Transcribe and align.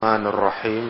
الرحمن 0.00 0.27
الرحيم 0.27 0.87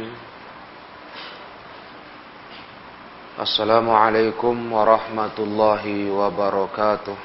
السلام 3.40 3.90
عليكم 3.90 4.74
ورحمة 4.74 5.38
الله 5.40 5.84
وبركاته 6.12 7.18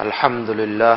الحمد 0.00 0.50
لله 0.50 0.96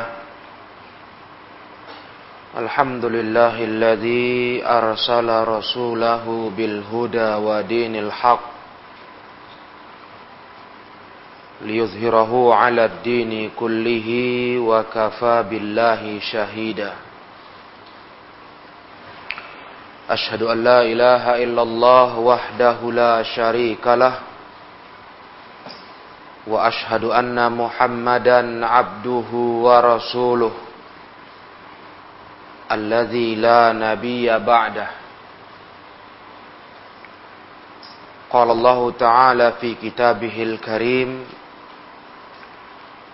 الحمد 2.58 3.06
لله 3.06 3.56
الذي 3.64 4.66
أرسل 4.66 5.28
رسوله 5.48 6.26
بالهدى 6.58 7.30
ودين 7.48 7.96
الحق 7.96 8.44
ليظهره 11.62 12.54
على 12.56 12.86
الدين 12.86 13.52
كله 13.60 14.08
وكفى 14.60 15.36
بالله 15.50 16.20
شهيدا. 16.20 16.94
أشهد 20.10 20.42
أن 20.44 20.64
لا 20.64 20.82
إله 20.82 21.44
إلا 21.44 21.62
الله 21.62 22.20
وحده 22.20 22.80
لا 22.92 23.24
شريك 23.24 23.88
له 23.88 24.16
وأشهد 26.48 27.04
أن 27.04 27.52
محمدا 27.52 28.66
عبده 28.66 29.32
ورسوله 29.66 30.54
الذي 32.72 33.36
لا 33.36 33.74
نبي 33.74 34.40
بعده. 34.40 34.88
قال 38.30 38.52
الله 38.52 38.92
تعالى 39.00 39.48
في 39.62 39.76
كتابه 39.76 40.44
الكريم 40.44 41.26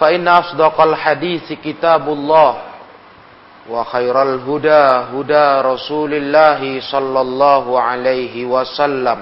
فإن 0.00 0.28
أصدق 0.28 0.80
الحديث 0.80 1.52
كتاب 1.52 2.08
الله 2.08 2.52
وخير 3.70 4.22
الهدى 4.22 4.84
هدى 5.14 5.46
رسول 5.68 6.14
الله 6.14 6.80
صلى 6.80 7.20
الله 7.20 7.80
عليه 7.80 8.44
وسلم 8.44 9.18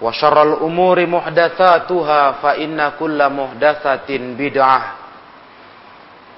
وشر 0.00 0.42
الأمور 0.42 1.06
محدثاتها 1.06 2.32
فإن 2.32 2.92
كل 3.00 3.18
محدثة 3.32 4.10
بدعة 4.10 4.82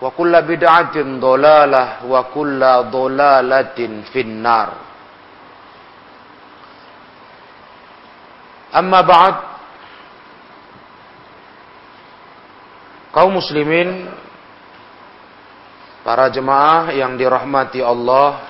وكل 0.03 0.43
بدعة 0.43 0.97
ضلالة 0.97 1.85
وكل 2.09 2.61
ضلالة 2.93 3.79
في 4.13 4.21
النار 4.21 4.69
أما 8.77 9.01
بعد 9.01 9.35
Kaum 13.16 13.32
muslimin, 13.40 14.12
para 16.04 16.28
jemaah 16.28 16.92
yang 16.92 17.16
dirahmati 17.16 17.80
Allah, 17.80 18.44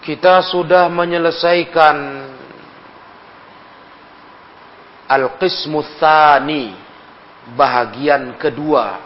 kita 0.00 0.40
sudah 0.48 0.88
menyelesaikan 0.88 1.96
Al-Qismu 5.12 5.84
Thani, 6.00 6.72
bahagian 7.52 8.32
kedua. 8.40 8.96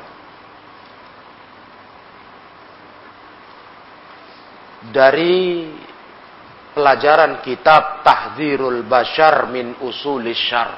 Dari 4.87 5.67
pelajaran 6.73 7.45
kitab 7.45 8.01
Tahdzirul 8.05 8.85
Bashar 8.89 9.49
min 9.49 9.77
Usulis 9.81 10.37
Syar. 10.37 10.71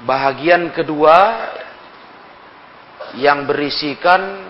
Bahagian 0.00 0.72
kedua 0.74 1.18
yang 3.18 3.46
berisikan 3.46 4.48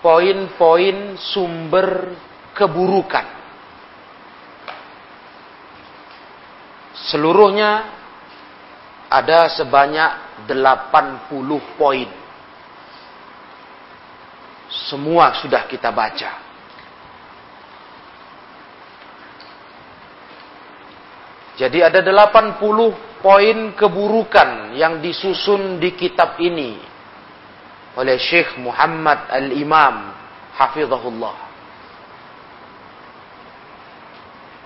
poin-poin 0.00 1.18
sumber 1.18 2.14
keburukan. 2.54 3.26
Seluruhnya 6.96 7.86
ada 9.12 9.52
sebanyak 9.52 10.10
80 10.48 11.78
poin. 11.78 12.10
Semua 14.90 15.36
sudah 15.38 15.68
kita 15.70 15.92
baca. 15.94 16.45
Jadi 21.56 21.80
ada 21.80 22.04
80 22.04 22.60
poin 23.24 23.58
keburukan 23.72 24.76
yang 24.76 25.00
disusun 25.00 25.80
di 25.80 25.96
kitab 25.96 26.36
ini 26.36 26.76
oleh 27.96 28.20
Syekh 28.20 28.60
Muhammad 28.60 29.24
Al-Imam 29.32 30.12
Hafizahullah. 30.52 31.36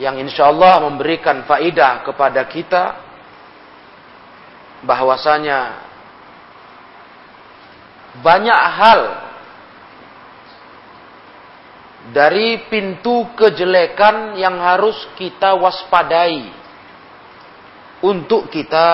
Yang 0.03 0.17
insya 0.27 0.51
Allah 0.51 0.83
memberikan 0.91 1.47
faidah 1.47 2.03
kepada 2.03 2.43
kita 2.51 2.85
bahwasanya 4.83 5.87
banyak 8.19 8.63
hal 8.81 9.01
dari 12.11 12.67
pintu 12.67 13.31
kejelekan 13.39 14.35
yang 14.35 14.59
harus 14.59 14.97
kita 15.15 15.55
waspadai 15.55 16.60
untuk 18.01 18.49
kita 18.49 18.89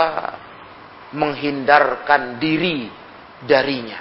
menghindarkan 1.15 2.43
diri 2.43 2.91
darinya. 3.47 4.00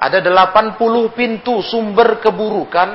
Ada 0.00 0.24
80 0.24 0.80
pintu 1.12 1.60
sumber 1.60 2.24
keburukan 2.24 2.90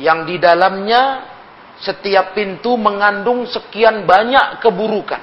yang 0.00 0.26
di 0.26 0.42
dalamnya 0.42 1.30
setiap 1.78 2.34
pintu 2.34 2.74
mengandung 2.74 3.46
sekian 3.46 4.02
banyak 4.08 4.58
keburukan. 4.58 5.22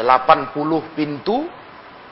80 0.00 0.96
pintu, 0.96 1.44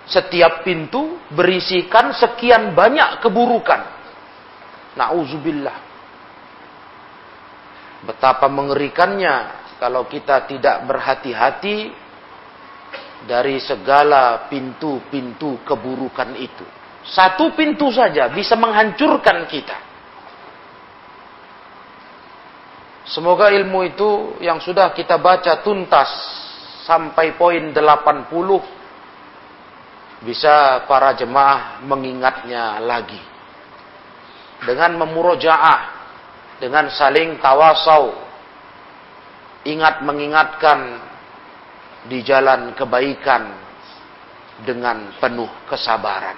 setiap 0.04 0.66
pintu 0.66 1.16
berisikan 1.32 2.12
sekian 2.12 2.76
banyak 2.76 3.22
keburukan. 3.24 3.97
Nauzubillah. 4.98 5.78
Betapa 8.02 8.50
mengerikannya 8.50 9.34
kalau 9.78 10.10
kita 10.10 10.42
tidak 10.50 10.82
berhati-hati 10.90 11.94
dari 13.30 13.62
segala 13.62 14.50
pintu-pintu 14.50 15.62
keburukan 15.62 16.34
itu. 16.34 16.66
Satu 17.06 17.54
pintu 17.54 17.94
saja 17.94 18.26
bisa 18.30 18.58
menghancurkan 18.58 19.46
kita. 19.46 19.78
Semoga 23.08 23.48
ilmu 23.48 23.88
itu 23.88 24.36
yang 24.44 24.60
sudah 24.60 24.92
kita 24.92 25.16
baca 25.16 25.64
tuntas 25.64 26.10
sampai 26.84 27.32
poin 27.40 27.72
80 27.72 28.28
bisa 30.28 30.84
para 30.84 31.14
jemaah 31.16 31.80
mengingatnya 31.86 32.82
lagi 32.82 33.37
dengan 34.66 34.98
memurojaah 34.98 35.80
dengan 36.58 36.90
saling 36.90 37.38
tawasau 37.38 38.14
ingat 39.62 40.02
mengingatkan 40.02 40.98
di 42.10 42.22
jalan 42.26 42.74
kebaikan 42.74 43.54
dengan 44.66 45.14
penuh 45.22 45.50
kesabaran 45.70 46.34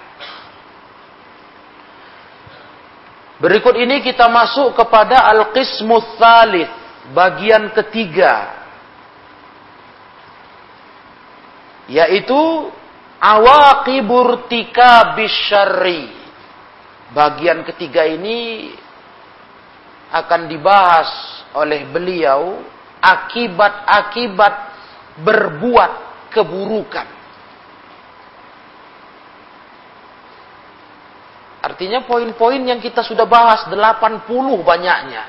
berikut 3.41 3.73
ini 3.73 4.05
kita 4.05 4.29
masuk 4.29 4.77
kepada 4.77 5.25
al-qismus 5.33 6.05
thalith 6.21 6.69
bagian 7.17 7.73
ketiga 7.73 8.61
yaitu 11.91 12.71
awaqibur 13.19 14.47
tikabisyarri. 14.47 16.20
Bagian 17.11 17.67
ketiga 17.67 18.07
ini 18.07 18.71
akan 20.11 20.47
dibahas 20.47 21.11
oleh 21.55 21.83
beliau 21.91 22.63
akibat-akibat 23.03 24.53
berbuat 25.19 25.91
keburukan. 26.31 27.07
Artinya 31.61 32.01
poin-poin 32.07 32.57
yang 32.63 32.81
kita 32.81 33.05
sudah 33.05 33.27
bahas 33.29 33.69
80 33.69 34.25
banyaknya. 34.65 35.23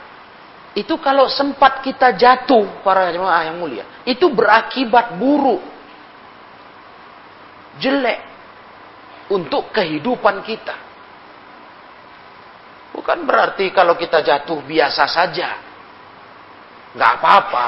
Itu 0.73 0.96
kalau 0.96 1.28
sempat 1.28 1.85
kita 1.85 2.17
jatuh 2.17 2.81
para 2.81 3.12
jemaah 3.12 3.52
yang 3.52 3.61
mulia, 3.61 3.85
itu 4.08 4.32
berakibat 4.32 5.20
buruk 5.20 5.61
jelek 7.76 8.20
untuk 9.28 9.69
kehidupan 9.73 10.40
kita. 10.40 10.92
Bukan 12.93 13.25
berarti 13.25 13.73
kalau 13.73 13.97
kita 13.97 14.21
jatuh 14.21 14.61
biasa 14.61 15.05
saja. 15.09 15.56
Nggak 16.93 17.12
apa-apa. 17.19 17.67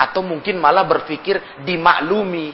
Atau 0.00 0.20
mungkin 0.20 0.60
malah 0.60 0.84
berpikir 0.84 1.40
dimaklumi. 1.64 2.52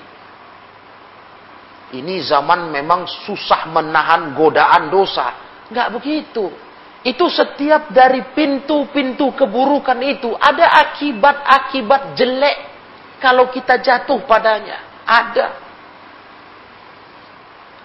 Ini 1.86 2.14
zaman 2.26 2.70
memang 2.70 3.06
susah 3.26 3.70
menahan 3.70 4.34
godaan 4.34 4.90
dosa. 4.90 5.34
Nggak 5.70 5.88
begitu. 5.98 6.50
Itu 7.06 7.30
setiap 7.30 7.94
dari 7.94 8.34
pintu-pintu 8.34 9.30
keburukan 9.30 9.98
itu 10.02 10.34
ada 10.34 10.74
akibat-akibat 10.86 12.18
jelek 12.18 12.58
kalau 13.22 13.50
kita 13.50 13.78
jatuh 13.78 14.26
padanya. 14.26 15.02
Ada. 15.06 15.46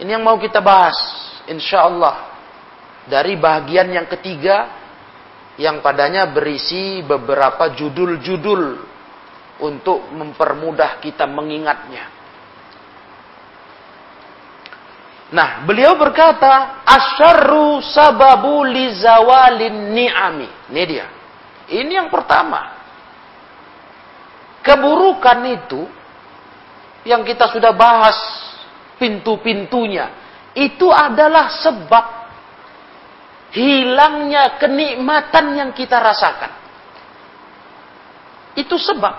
Ini 0.02 0.18
yang 0.18 0.26
mau 0.26 0.42
kita 0.42 0.58
bahas. 0.58 0.98
Insya 1.46 1.86
Allah. 1.86 2.31
Dari 3.12 3.36
bagian 3.36 3.92
yang 3.92 4.08
ketiga. 4.08 4.80
Yang 5.60 5.84
padanya 5.84 6.32
berisi 6.32 7.04
beberapa 7.04 7.76
judul-judul. 7.76 8.64
Untuk 9.62 10.08
mempermudah 10.16 11.04
kita 11.04 11.28
mengingatnya. 11.28 12.08
Nah, 15.32 15.64
beliau 15.64 15.96
berkata, 15.96 16.84
asyarru 16.84 17.80
sababu 17.84 18.68
lizawalin 18.68 19.96
ni'ami. 19.96 20.50
Ini 20.72 20.84
dia. 20.88 21.08
Ini 21.72 21.92
yang 22.04 22.10
pertama. 22.12 22.80
Keburukan 24.62 25.40
itu 25.48 25.82
yang 27.08 27.26
kita 27.26 27.50
sudah 27.50 27.74
bahas 27.74 28.14
pintu-pintunya 29.02 30.14
itu 30.54 30.86
adalah 30.92 31.50
sebab 31.50 32.21
hilangnya 33.52 34.58
kenikmatan 34.58 35.46
yang 35.60 35.70
kita 35.76 36.00
rasakan. 36.00 36.52
Itu 38.56 38.76
sebab 38.76 39.16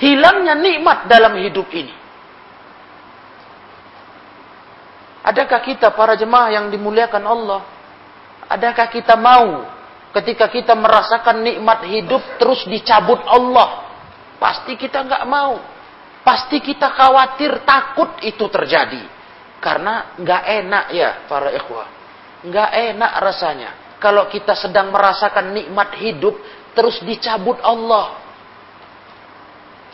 hilangnya 0.00 0.56
nikmat 0.56 1.08
dalam 1.08 1.36
hidup 1.40 1.68
ini. 1.72 1.94
Adakah 5.22 5.60
kita 5.62 5.94
para 5.94 6.18
jemaah 6.18 6.50
yang 6.50 6.66
dimuliakan 6.68 7.24
Allah? 7.24 7.62
Adakah 8.50 8.90
kita 8.90 9.14
mau 9.14 9.64
ketika 10.12 10.50
kita 10.50 10.74
merasakan 10.74 11.46
nikmat 11.46 11.86
hidup 11.86 12.20
terus 12.42 12.66
dicabut 12.66 13.22
Allah? 13.30 13.86
Pasti 14.42 14.74
kita 14.74 15.06
nggak 15.06 15.24
mau. 15.30 15.62
Pasti 16.26 16.58
kita 16.58 16.90
khawatir, 16.90 17.62
takut 17.62 18.18
itu 18.26 18.46
terjadi. 18.50 19.02
Karena 19.62 20.18
nggak 20.18 20.42
enak 20.42 20.84
ya 20.90 21.10
para 21.30 21.54
ikhwah. 21.54 22.01
Nggak 22.42 22.70
enak 22.94 23.12
rasanya. 23.22 23.70
Kalau 24.02 24.26
kita 24.26 24.58
sedang 24.58 24.90
merasakan 24.90 25.54
nikmat 25.54 25.94
hidup, 26.02 26.34
terus 26.74 26.98
dicabut 27.06 27.58
Allah. 27.62 28.18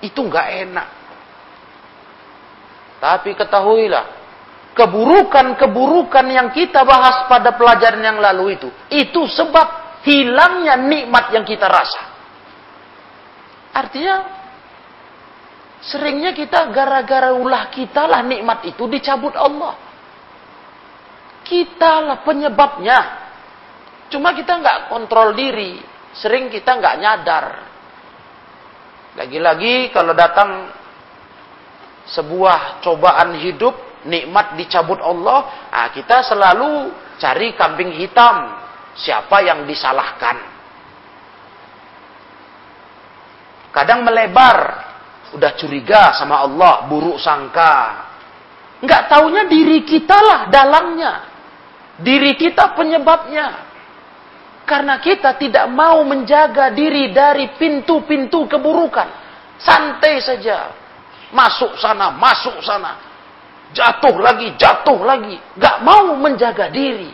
Itu 0.00 0.24
nggak 0.24 0.48
enak. 0.68 0.88
Tapi 2.98 3.30
ketahuilah, 3.36 4.06
keburukan-keburukan 4.74 6.26
yang 6.28 6.48
kita 6.50 6.82
bahas 6.82 7.28
pada 7.30 7.54
pelajaran 7.54 8.02
yang 8.02 8.18
lalu 8.18 8.58
itu, 8.58 8.68
itu 8.90 9.22
sebab 9.28 10.00
hilangnya 10.02 10.74
nikmat 10.80 11.30
yang 11.30 11.44
kita 11.44 11.68
rasa. 11.68 12.02
Artinya 13.76 14.38
Seringnya 15.78 16.34
kita 16.34 16.74
gara-gara 16.74 17.30
ulah 17.30 17.70
kita 17.70 18.10
lah 18.10 18.26
nikmat 18.26 18.66
itu 18.66 18.90
dicabut 18.90 19.34
Allah. 19.38 19.78
Kita 21.48 22.04
lah 22.04 22.20
penyebabnya. 22.28 22.98
Cuma 24.12 24.36
kita 24.36 24.60
nggak 24.60 24.92
kontrol 24.92 25.32
diri. 25.32 25.80
Sering 26.12 26.52
kita 26.52 26.76
nggak 26.76 26.96
nyadar. 27.00 27.46
Lagi-lagi 29.16 29.88
kalau 29.90 30.12
datang 30.12 30.68
sebuah 32.08 32.84
cobaan 32.84 33.36
hidup, 33.40 34.04
nikmat 34.04 34.56
dicabut 34.56 35.00
Allah, 35.00 35.68
nah 35.72 35.88
kita 35.92 36.24
selalu 36.24 36.92
cari 37.16 37.56
kambing 37.56 37.96
hitam. 37.96 38.60
Siapa 38.98 39.40
yang 39.44 39.62
disalahkan? 39.64 40.36
Kadang 43.70 44.02
melebar, 44.02 44.58
udah 45.38 45.52
curiga 45.54 46.16
sama 46.16 46.42
Allah, 46.42 46.88
buruk 46.90 47.20
sangka. 47.20 48.06
Enggak 48.82 49.06
taunya 49.10 49.46
diri 49.46 49.86
kita 49.86 50.18
lah 50.18 50.40
dalangnya. 50.50 51.38
Diri 51.99 52.38
kita 52.38 52.75
penyebabnya. 52.78 53.67
Karena 54.69 55.00
kita 55.00 55.35
tidak 55.40 55.67
mau 55.73 56.05
menjaga 56.05 56.71
diri 56.76 57.11
dari 57.11 57.57
pintu-pintu 57.57 58.45
keburukan. 58.45 59.09
Santai 59.59 60.21
saja. 60.21 60.71
Masuk 61.33 61.76
sana, 61.81 62.12
masuk 62.12 62.61
sana. 62.61 63.00
Jatuh 63.73 64.17
lagi, 64.21 64.52
jatuh 64.57 65.00
lagi. 65.05 65.37
Gak 65.57 65.85
mau 65.85 66.17
menjaga 66.17 66.69
diri. 66.69 67.12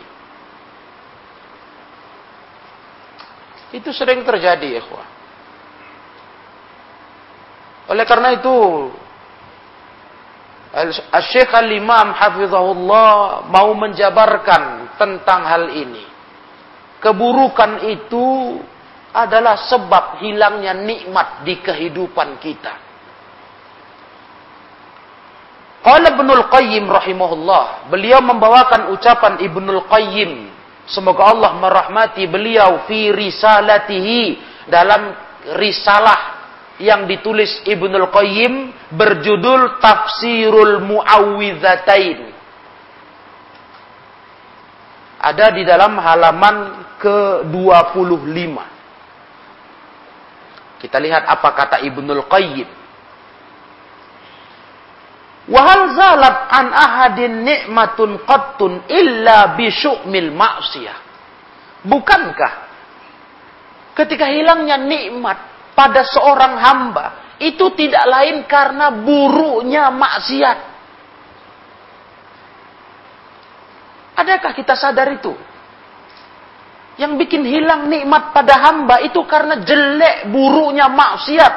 Itu 3.75 3.91
sering 3.91 4.23
terjadi, 4.23 4.79
ya 4.79 4.83
oleh 7.85 8.05
karena 8.05 8.33
itu, 8.33 8.55
Syekh 11.31 11.55
Al-Imam 11.55 12.11
Hafizahullah 12.11 13.47
mau 13.47 13.71
menjabarkan 13.79 14.91
tentang 14.99 15.47
hal 15.47 15.71
ini. 15.71 16.03
Keburukan 16.99 17.87
itu 17.87 18.59
adalah 19.15 19.55
sebab 19.71 20.19
hilangnya 20.19 20.75
nikmat 20.75 21.47
di 21.47 21.63
kehidupan 21.63 22.43
kita. 22.43 22.75
Qala 25.79 26.11
Ibnul 26.11 26.49
Qayyim 26.51 26.89
rahimahullah, 26.91 27.87
beliau 27.87 28.19
membawakan 28.19 28.91
ucapan 28.91 29.39
Ibnul 29.47 29.87
Qayyim, 29.87 30.51
semoga 30.91 31.31
Allah 31.31 31.55
merahmati 31.55 32.27
beliau 32.27 32.83
fi 32.89 33.15
risalatihi 33.15 34.41
dalam 34.67 35.13
risalah 35.55 36.34
yang 36.79 37.07
ditulis 37.07 37.63
Ibnul 37.63 38.11
Qayyim 38.11 38.53
berjudul 38.91 39.79
Tafsirul 39.79 40.83
Muawwidzatain. 40.83 42.35
Ada 45.25 45.55
di 45.55 45.63
dalam 45.65 45.95
halaman 45.97 46.85
ke-25. 46.99 48.55
Kita 50.83 50.97
lihat 50.99 51.23
apa 51.25 51.49
kata 51.55 51.77
Ibnul 51.81 52.27
Qayyim. 52.27 52.69
Wahal 55.45 55.93
zalat 55.93 56.37
an 56.49 56.67
ahadin 56.73 57.45
nikmatun 57.45 58.17
qattun 58.25 58.81
illa 58.89 59.53
bisyu'mil 59.53 60.33
ma'siyah. 60.33 60.97
Bukankah 61.85 62.53
ketika 63.93 64.25
hilangnya 64.25 64.81
nikmat 64.81 65.54
pada 65.75 66.01
seorang 66.07 66.55
hamba 66.57 67.05
itu 67.37 67.67
tidak 67.75 68.05
lain 68.07 68.47
karena 68.47 68.95
buruknya 68.95 69.91
maksiat. 69.91 70.57
Adakah 74.15 74.51
kita 74.55 74.73
sadar 74.79 75.11
itu? 75.11 75.35
Yang 76.95 77.27
bikin 77.27 77.43
hilang 77.43 77.91
nikmat 77.91 78.31
pada 78.31 78.55
hamba 78.63 79.03
itu 79.03 79.19
karena 79.27 79.59
jelek 79.67 80.31
buruknya 80.31 80.87
maksiat. 80.87 81.53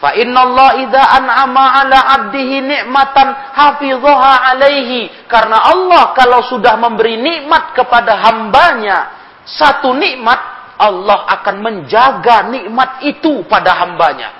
Fa 0.00 0.16
inna 0.16 0.40
Allah 0.40 0.70
idza 0.80 1.04
an'ama 1.20 1.64
'ala 1.76 1.98
'abdihi 2.00 2.64
ni'matan 2.64 3.28
hafidhaha 3.52 4.48
'alaihi. 4.48 5.28
Karena 5.28 5.60
Allah 5.68 6.16
kalau 6.16 6.40
sudah 6.48 6.80
memberi 6.80 7.20
nikmat 7.20 7.76
kepada 7.76 8.16
hambanya, 8.24 9.12
satu 9.44 9.92
nikmat 9.92 10.59
Allah 10.80 11.28
akan 11.28 11.56
menjaga 11.60 12.48
nikmat 12.48 13.04
itu 13.04 13.44
pada 13.44 13.76
hambanya. 13.84 14.32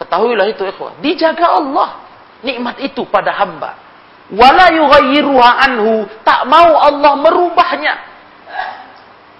Ketahuilah 0.00 0.48
itu 0.48 0.64
ikhwah, 0.64 0.96
dijaga 1.04 1.60
Allah 1.60 2.00
nikmat 2.40 2.80
itu 2.80 3.04
pada 3.08 3.36
hamba. 3.36 3.76
Wala 4.32 4.72
yughayyiruha 4.72 5.50
anhu, 5.68 6.08
tak 6.24 6.48
mau 6.48 6.80
Allah 6.80 7.12
merubahnya. 7.20 7.94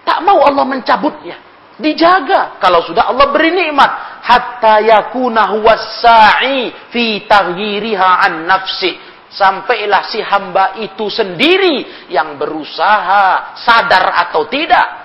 Tak 0.04 0.20
mau 0.20 0.44
Allah 0.44 0.64
mencabutnya. 0.68 1.40
Dijaga 1.74 2.60
kalau 2.62 2.86
sudah 2.86 3.10
Allah 3.10 3.34
beri 3.34 3.50
nikmat 3.50 3.90
hatta 4.22 4.78
yakuna 4.78 5.50
huwa 5.58 5.74
sa'i 5.74 6.70
fi 6.94 7.26
taghyiriha 7.26 8.10
an 8.22 8.46
nafsi 8.46 8.94
sampailah 9.26 10.06
si 10.06 10.22
hamba 10.22 10.78
itu 10.78 11.10
sendiri 11.10 12.06
yang 12.14 12.38
berusaha 12.38 13.58
sadar 13.58 14.14
atau 14.22 14.46
tidak 14.46 15.03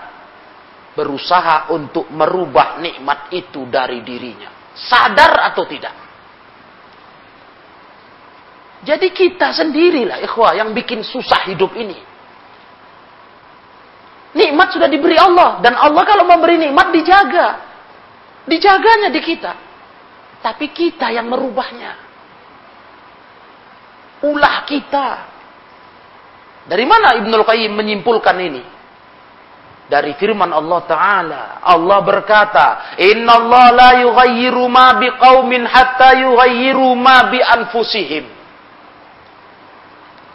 berusaha 0.99 1.71
untuk 1.71 2.11
merubah 2.11 2.83
nikmat 2.83 3.31
itu 3.31 3.63
dari 3.71 4.03
dirinya 4.03 4.75
sadar 4.75 5.47
atau 5.47 5.63
tidak 5.63 5.95
jadi 8.83 9.07
kita 9.15 9.55
sendirilah 9.55 10.19
ikhwah 10.27 10.59
yang 10.59 10.75
bikin 10.75 11.03
susah 11.07 11.47
hidup 11.47 11.71
ini 11.79 12.09
Nikmat 14.29 14.77
sudah 14.77 14.85
diberi 14.85 15.17
Allah. 15.17 15.57
Dan 15.61 15.73
Allah 15.73 16.03
kalau 16.05 16.25
memberi 16.29 16.61
nikmat 16.61 16.93
dijaga. 16.93 17.47
Dijaganya 18.45 19.09
di 19.09 19.21
kita. 19.21 19.53
Tapi 20.45 20.69
kita 20.69 21.09
yang 21.09 21.25
merubahnya. 21.25 21.91
Ulah 24.29 24.67
kita. 24.69 25.07
Dari 26.69 26.85
mana 26.85 27.17
Ibnul 27.17 27.41
Qayyim 27.41 27.73
menyimpulkan 27.73 28.37
ini? 28.37 28.61
Dari 29.89 30.13
firman 30.21 30.53
Allah 30.53 30.81
Ta'ala. 30.85 31.43
Allah 31.65 31.99
berkata, 32.05 32.93
Inna 33.01 33.41
Allah 33.41 33.65
la 33.73 33.91
yughayyiru 34.05 34.69
ma 34.69 34.93
biqaumin 35.01 35.65
hatta 35.65 36.13
yughayyiru 36.13 36.93
ma 36.93 37.25
bi 37.33 37.41
anfusihim. 37.41 38.29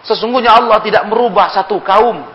Sesungguhnya 0.02 0.58
Allah 0.58 0.82
tidak 0.82 1.06
merubah 1.06 1.54
satu 1.54 1.78
kaum 1.80 2.34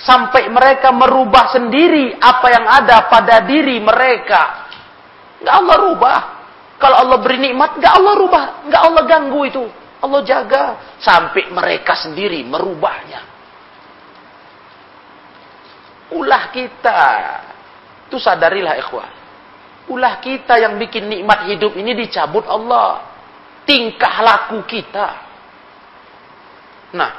sampai 0.00 0.50
mereka 0.50 0.90
merubah 0.90 1.54
sendiri 1.54 2.18
apa 2.18 2.46
yang 2.50 2.66
ada 2.66 3.06
pada 3.06 3.46
diri 3.46 3.78
mereka. 3.78 4.66
Nggak 5.40 5.54
Allah 5.54 5.76
rubah. 5.86 6.18
Kalau 6.82 6.96
Allah 6.98 7.18
beri 7.22 7.38
nikmat, 7.38 7.78
nggak 7.78 7.92
Allah 7.94 8.14
rubah, 8.18 8.44
nggak 8.66 8.82
Allah 8.90 9.02
ganggu 9.06 9.40
itu. 9.46 9.64
Allah 10.00 10.20
jaga 10.26 10.62
sampai 10.98 11.52
mereka 11.52 11.94
sendiri 11.94 12.42
merubahnya. 12.42 13.29
Ulah 16.10 16.50
kita. 16.50 17.02
Itu 18.10 18.18
sadarilah 18.18 18.74
ikhwah. 18.82 19.08
Ulah 19.90 20.22
kita 20.22 20.58
yang 20.58 20.78
bikin 20.78 21.06
nikmat 21.10 21.50
hidup 21.50 21.74
ini 21.78 21.94
dicabut 21.94 22.46
Allah. 22.46 23.06
Tingkah 23.66 24.14
laku 24.22 24.62
kita. 24.66 25.08
Nah, 26.90 27.10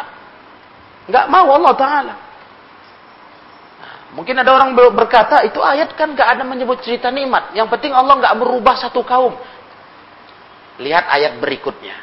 Nggak 1.08 1.26
mau 1.32 1.48
Allah 1.52 1.74
Ta'ala. 1.76 2.16
Mungkin 4.16 4.34
ada 4.40 4.50
orang 4.56 4.72
berkata, 4.74 5.44
itu 5.44 5.60
ayat 5.60 5.92
kan 5.94 6.16
gak 6.16 6.40
ada 6.40 6.44
menyebut 6.48 6.80
cerita 6.80 7.12
nikmat. 7.12 7.52
Yang 7.52 7.76
penting 7.76 7.92
Allah 7.92 8.16
gak 8.18 8.40
merubah 8.40 8.80
satu 8.80 9.04
kaum. 9.04 9.36
Lihat 10.80 11.06
ayat 11.12 11.38
berikutnya. 11.44 11.94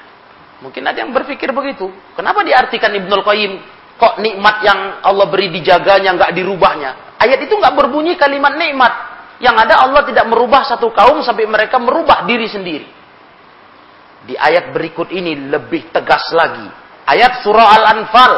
Mungkin 0.60 0.84
ada 0.84 1.00
yang 1.00 1.10
berpikir 1.10 1.50
begitu. 1.50 1.88
Kenapa 2.12 2.44
diartikan 2.44 2.92
Ibnul 2.92 3.24
Qayyim? 3.24 3.52
Kok 3.96 4.20
nikmat 4.20 4.56
yang 4.62 5.00
Allah 5.00 5.26
beri 5.26 5.48
dijaganya, 5.58 6.12
gak 6.14 6.32
dirubahnya? 6.36 7.18
Ayat 7.18 7.40
itu 7.40 7.56
gak 7.56 7.72
berbunyi 7.72 8.20
kalimat 8.20 8.52
nikmat. 8.52 8.92
Yang 9.40 9.56
ada 9.66 9.74
Allah 9.82 10.06
tidak 10.06 10.28
merubah 10.28 10.62
satu 10.68 10.92
kaum 10.92 11.24
sampai 11.24 11.48
mereka 11.48 11.80
merubah 11.80 12.28
diri 12.28 12.46
sendiri. 12.46 12.86
Di 14.28 14.38
ayat 14.38 14.70
berikut 14.70 15.08
ini 15.10 15.50
lebih 15.50 15.88
tegas 15.88 16.30
lagi. 16.30 16.83
Ayat 17.04 17.44
surah 17.44 17.68
Al-Anfal. 17.80 18.34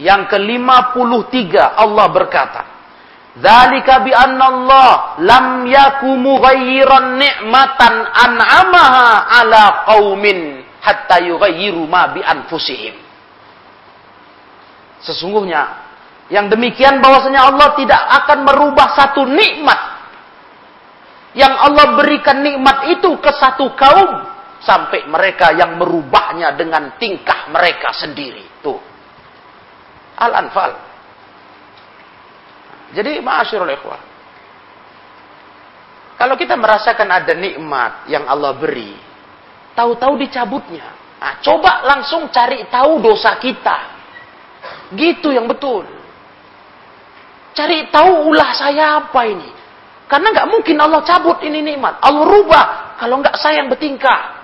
Yang 0.00 0.22
ke-53 0.34 1.52
Allah 1.78 2.06
berkata, 2.10 2.62
"Dzalika 3.38 4.02
bi 4.02 4.10
Allah 4.12 5.20
lam 5.20 5.68
yaku 5.68 6.16
mughayyiran 6.16 7.20
ni'matan 7.20 7.94
an'amaha 8.10 9.08
ala 9.40 9.62
qaumin 9.86 10.64
hatta 10.80 11.22
yughayyiru 11.22 11.86
ma 11.86 12.10
bi 12.10 12.24
anfusihim." 12.24 12.98
Sesungguhnya 15.06 15.82
yang 16.32 16.48
demikian 16.48 17.04
bahwasanya 17.04 17.52
Allah 17.52 17.76
tidak 17.76 18.00
akan 18.24 18.38
merubah 18.48 18.96
satu 18.96 19.28
nikmat. 19.28 19.80
Yang 21.36 21.54
Allah 21.58 21.86
berikan 21.96 22.44
nikmat 22.44 22.92
itu 22.92 23.12
ke 23.20 23.30
satu 23.36 23.72
kaum 23.76 24.24
sampai 24.62 25.06
mereka 25.10 25.50
yang 25.54 25.74
merubahnya 25.78 26.54
dengan 26.54 26.94
tingkah 26.96 27.50
mereka 27.50 27.90
sendiri. 27.94 28.46
Tuh. 28.62 28.78
Al-Anfal. 30.22 30.72
Jadi 32.92 33.18
ma'asyirul 33.24 33.72
ikhwah. 33.72 34.00
Kalau 36.20 36.38
kita 36.38 36.54
merasakan 36.54 37.08
ada 37.10 37.34
nikmat 37.34 38.06
yang 38.06 38.28
Allah 38.30 38.54
beri, 38.54 38.94
tahu-tahu 39.74 40.14
dicabutnya. 40.22 40.86
Nah, 41.18 41.38
coba 41.42 41.82
langsung 41.82 42.30
cari 42.30 42.62
tahu 42.70 43.02
dosa 43.02 43.34
kita. 43.42 43.78
Gitu 44.94 45.34
yang 45.34 45.50
betul. 45.50 45.82
Cari 47.56 47.90
tahu 47.90 48.30
ulah 48.30 48.50
saya 48.54 49.02
apa 49.02 49.20
ini. 49.26 49.50
Karena 50.06 50.28
nggak 50.28 50.48
mungkin 50.52 50.76
Allah 50.76 51.00
cabut 51.02 51.40
ini 51.40 51.64
nikmat. 51.64 51.98
Allah 52.04 52.24
rubah 52.28 52.66
kalau 53.00 53.18
nggak 53.24 53.34
sayang 53.40 53.72
bertingkah. 53.72 54.41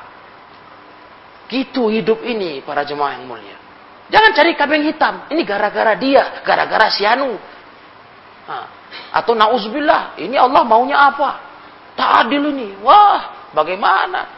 Gitu 1.49 1.88
hidup 1.88 2.21
ini 2.23 2.61
para 2.61 2.85
jemaah 2.85 3.17
yang 3.17 3.25
mulia. 3.25 3.57
Jangan 4.09 4.31
cari 4.37 4.52
kambing 4.57 4.85
hitam. 4.88 5.28
Ini 5.33 5.43
gara-gara 5.45 5.97
dia, 5.97 6.45
gara-gara 6.45 6.93
si 6.93 7.05
Anu. 7.05 7.37
Atau 9.12 9.37
nauzubillah, 9.37 10.17
ini 10.21 10.37
Allah 10.37 10.64
maunya 10.64 10.97
apa? 10.97 11.40
Tak 11.97 12.25
adil 12.25 12.52
ini. 12.52 12.76
Wah, 12.81 13.52
bagaimana? 13.52 14.28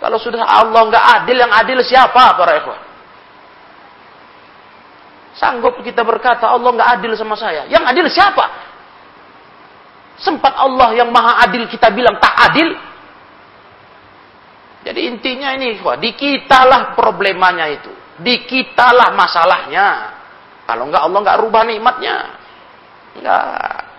Kalau 0.00 0.16
sudah 0.16 0.44
Allah 0.44 0.80
nggak 0.88 1.06
adil, 1.20 1.36
yang 1.36 1.52
adil 1.52 1.80
siapa 1.84 2.36
para 2.36 2.56
ikhwan? 2.56 2.80
Sanggup 5.36 5.80
kita 5.80 6.04
berkata 6.04 6.48
Allah 6.48 6.72
nggak 6.72 6.90
adil 7.00 7.12
sama 7.16 7.36
saya. 7.36 7.68
Yang 7.68 7.84
adil 7.88 8.06
siapa? 8.12 8.44
Sempat 10.20 10.52
Allah 10.52 10.92
yang 10.92 11.08
maha 11.08 11.44
adil 11.48 11.64
kita 11.68 11.88
bilang 11.92 12.20
tak 12.20 12.36
adil. 12.52 12.76
Intinya 15.10 15.50
ini, 15.58 15.82
wah, 15.82 15.98
di 15.98 16.14
kitalah 16.14 16.94
problemanya 16.94 17.66
itu. 17.66 17.90
Di 18.22 18.46
kitalah 18.46 19.10
masalahnya. 19.16 19.88
Kalau 20.70 20.86
enggak 20.86 21.02
Allah 21.02 21.18
enggak 21.18 21.38
rubah 21.42 21.62
nikmatnya. 21.66 22.16
Enggak. 23.18 23.90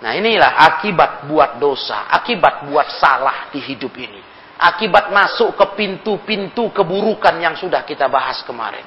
Nah 0.00 0.12
inilah 0.16 0.56
akibat 0.72 1.28
buat 1.28 1.60
dosa, 1.60 2.08
akibat 2.08 2.66
buat 2.66 2.88
salah 2.96 3.52
di 3.52 3.60
hidup 3.60 3.92
ini. 4.00 4.20
Akibat 4.60 5.12
masuk 5.12 5.56
ke 5.56 5.66
pintu-pintu 5.76 6.72
keburukan 6.72 7.36
yang 7.36 7.56
sudah 7.56 7.84
kita 7.84 8.08
bahas 8.08 8.40
kemarin. 8.44 8.84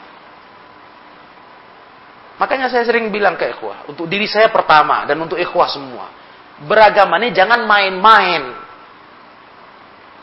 Makanya 2.38 2.70
saya 2.70 2.82
sering 2.86 3.14
bilang 3.14 3.38
ke 3.38 3.46
ikhwah, 3.54 3.86
untuk 3.86 4.10
diri 4.10 4.26
saya 4.26 4.50
pertama 4.50 5.06
dan 5.06 5.22
untuk 5.22 5.38
ikhwah 5.38 5.70
semua. 5.70 6.10
Beragama 6.66 7.22
ini 7.22 7.30
jangan 7.34 7.62
main-main. 7.66 8.63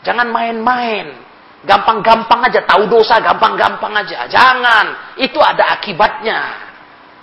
Jangan 0.01 0.27
main-main. 0.29 1.29
Gampang-gampang 1.61 2.41
aja, 2.49 2.65
tahu 2.65 2.89
dosa 2.89 3.21
gampang-gampang 3.21 3.93
aja. 3.93 4.25
Jangan, 4.25 5.13
itu 5.21 5.37
ada 5.37 5.77
akibatnya. 5.77 6.39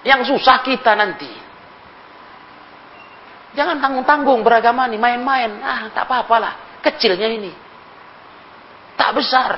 Yang 0.06 0.30
susah 0.30 0.62
kita 0.62 0.94
nanti. 0.94 1.30
Jangan 3.58 3.82
tanggung-tanggung 3.82 4.46
beragama 4.46 4.86
nih, 4.86 5.00
main-main. 5.00 5.58
Ah, 5.58 5.90
tak 5.90 6.06
apa 6.06 6.36
lah 6.38 6.54
Kecilnya 6.78 7.26
ini. 7.26 7.50
Tak 8.94 9.10
besar. 9.18 9.50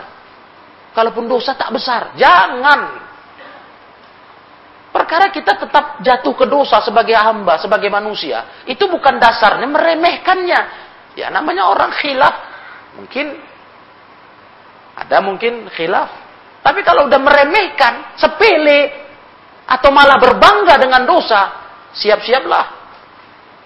Kalaupun 0.97 1.29
dosa 1.29 1.53
tak 1.55 1.71
besar. 1.77 2.17
Jangan. 2.17 3.11
Perkara 4.91 5.31
kita 5.31 5.55
tetap 5.55 6.03
jatuh 6.03 6.35
ke 6.35 6.47
dosa 6.51 6.83
sebagai 6.83 7.15
hamba, 7.15 7.63
sebagai 7.63 7.87
manusia, 7.87 8.63
itu 8.67 8.91
bukan 8.91 9.23
dasarnya 9.23 9.71
meremehkannya. 9.71 10.61
Ya 11.15 11.31
namanya 11.31 11.71
orang 11.71 11.95
khilaf, 11.95 12.50
mungkin 12.99 13.39
ada 14.97 15.19
mungkin 15.25 15.69
khilaf. 15.73 16.11
Tapi 16.61 16.85
kalau 16.85 17.09
udah 17.09 17.17
meremehkan, 17.17 18.21
sepele, 18.21 18.93
atau 19.65 19.89
malah 19.95 20.21
berbangga 20.21 20.77
dengan 20.77 21.09
dosa, 21.09 21.57
siap-siaplah. 21.97 22.67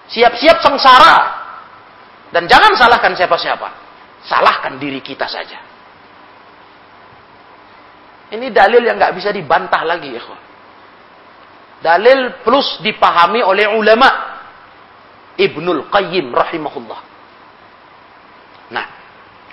Siap-siap 0.07 0.63
sengsara. 0.63 1.17
Dan 2.31 2.47
jangan 2.47 2.77
salahkan 2.77 3.17
siapa-siapa. 3.17 3.69
Salahkan 4.23 4.79
diri 4.79 5.03
kita 5.03 5.27
saja. 5.27 5.59
Ini 8.31 8.49
dalil 8.49 8.81
yang 8.85 8.97
nggak 8.97 9.15
bisa 9.17 9.29
dibantah 9.29 9.85
lagi, 9.85 10.13
ya 10.13 10.23
Dalil 11.83 12.41
plus 12.41 12.81
dipahami 12.81 13.43
oleh 13.45 13.69
ulama. 13.69 14.33
Ibnul 15.35 15.91
Qayyim 15.91 16.31
rahimahullah. 16.31 17.14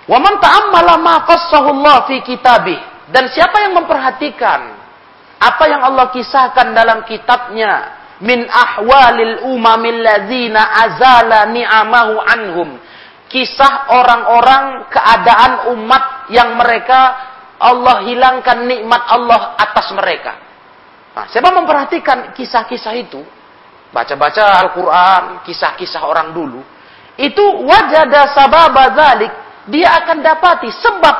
Wa 0.03 0.17
man 0.19 0.39
ta'ammala 0.39 0.99
ma 0.99 1.23
qassahu 1.23 1.67
Allah 1.79 2.07
fi 2.07 2.19
kitabih. 2.23 2.79
Dan 3.11 3.29
siapa 3.31 3.61
yang 3.63 3.77
memperhatikan 3.77 4.61
apa 5.43 5.63
yang 5.67 5.83
Allah 5.83 6.07
kisahkan 6.11 6.71
dalam 6.71 7.03
kitabnya 7.03 7.99
min 8.23 8.47
ahwalil 8.47 9.51
umamil 9.51 9.99
ladzina 9.99 10.71
azala 10.87 11.47
ni'amahu 11.51 12.15
anhum. 12.23 12.69
Kisah 13.27 13.89
orang-orang 13.89 14.87
keadaan 14.93 15.73
umat 15.73 16.29
yang 16.29 16.53
mereka 16.53 17.17
Allah 17.57 18.05
hilangkan 18.05 18.69
nikmat 18.69 19.01
Allah 19.09 19.57
atas 19.57 19.89
mereka. 19.95 20.37
Nah, 21.13 21.25
siapa 21.29 21.49
memperhatikan 21.49 22.33
kisah-kisah 22.37 22.93
itu, 22.97 23.21
baca-baca 23.89 24.61
Al-Quran, 24.65 25.23
kisah-kisah 25.45 26.01
orang 26.05 26.33
dulu, 26.33 26.61
itu 27.17 27.45
wajada 27.65 28.33
sababa 28.33 28.93
zalik, 28.97 29.33
dia 29.69 29.95
akan 30.03 30.17
dapati 30.19 30.69
sebab 30.71 31.15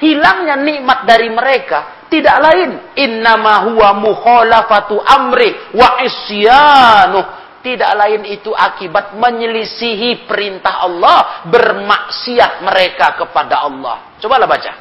hilangnya 0.00 0.56
nikmat 0.56 1.04
dari 1.04 1.28
mereka. 1.28 2.04
Tidak 2.12 2.36
lain 2.44 2.70
innama 3.00 3.72
huwa 3.72 3.96
mukhalafatu 3.96 5.00
amri 5.00 5.72
wa 5.72 5.96
isyanuh 6.04 7.42
tidak 7.62 7.94
lain 7.94 8.26
itu 8.26 8.50
akibat 8.50 9.14
menyelisihi 9.14 10.26
perintah 10.26 10.82
Allah 10.82 11.46
bermaksiat 11.46 12.58
mereka 12.66 13.14
kepada 13.22 13.62
Allah. 13.62 14.18
Cobalah 14.18 14.50
baca. 14.50 14.72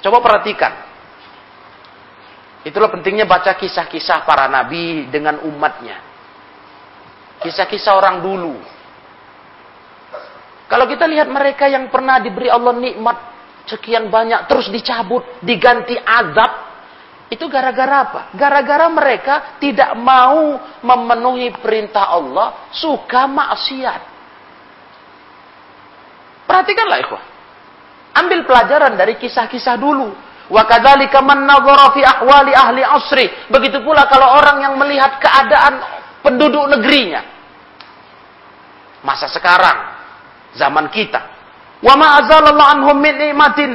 Coba 0.00 0.18
perhatikan. 0.24 0.72
Itulah 2.64 2.88
pentingnya 2.88 3.28
baca 3.28 3.52
kisah-kisah 3.52 4.24
para 4.24 4.48
nabi 4.48 5.12
dengan 5.12 5.44
umatnya. 5.44 6.00
Kisah-kisah 7.44 8.00
orang 8.00 8.24
dulu. 8.24 8.56
Kalau 10.70 10.86
kita 10.88 11.04
lihat 11.04 11.28
mereka 11.28 11.68
yang 11.68 11.88
pernah 11.92 12.18
diberi 12.22 12.48
Allah 12.48 12.72
nikmat 12.76 13.16
sekian 13.66 14.10
banyak 14.10 14.50
terus 14.50 14.68
dicabut, 14.72 15.22
diganti 15.44 15.94
azab, 15.94 16.72
itu 17.32 17.48
gara-gara 17.48 17.96
apa? 18.04 18.20
Gara-gara 18.36 18.86
mereka 18.92 19.56
tidak 19.56 19.96
mau 19.96 20.60
memenuhi 20.84 21.48
perintah 21.56 22.12
Allah, 22.12 22.68
suka 22.76 23.24
maksiat. 23.24 24.00
Perhatikanlah 26.44 26.98
ikhwah. 27.00 27.24
Ambil 28.12 28.44
pelajaran 28.44 28.92
dari 29.00 29.16
kisah-kisah 29.16 29.80
dulu. 29.80 30.12
Wa 30.52 30.68
kadzalika 30.68 31.24
man 31.24 31.48
fi 31.96 32.04
ahwali 32.04 32.52
ahli 32.52 32.84
asri. 32.84 33.24
Begitu 33.48 33.80
pula 33.80 34.04
kalau 34.04 34.36
orang 34.36 34.60
yang 34.60 34.76
melihat 34.76 35.16
keadaan 35.16 35.80
penduduk 36.20 36.68
negerinya. 36.68 37.24
Masa 39.00 39.32
sekarang, 39.32 40.01
zaman 40.56 40.88
kita. 40.92 41.20
Wa 41.82 41.94
ma 41.98 42.22
azalallahu 42.22 42.70
anhum 42.78 42.96
min 42.98 43.14
nikmatin 43.18 43.72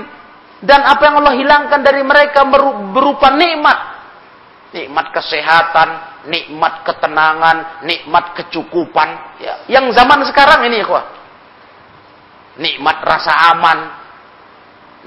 dan 0.64 0.82
apa 0.82 1.02
yang 1.06 1.16
Allah 1.22 1.36
hilangkan 1.38 1.80
dari 1.86 2.02
mereka 2.02 2.48
berupa 2.94 3.30
nikmat. 3.38 3.78
Nikmat 4.74 5.16
kesehatan, 5.16 5.90
nikmat 6.28 6.84
ketenangan, 6.84 7.86
nikmat 7.86 8.36
kecukupan. 8.36 9.10
Ya. 9.40 9.54
Yang 9.70 9.96
zaman 9.96 10.26
sekarang 10.28 10.66
ini, 10.68 10.84
ikhwah. 10.84 11.06
Nikmat 12.58 12.98
rasa 13.06 13.54
aman, 13.54 13.80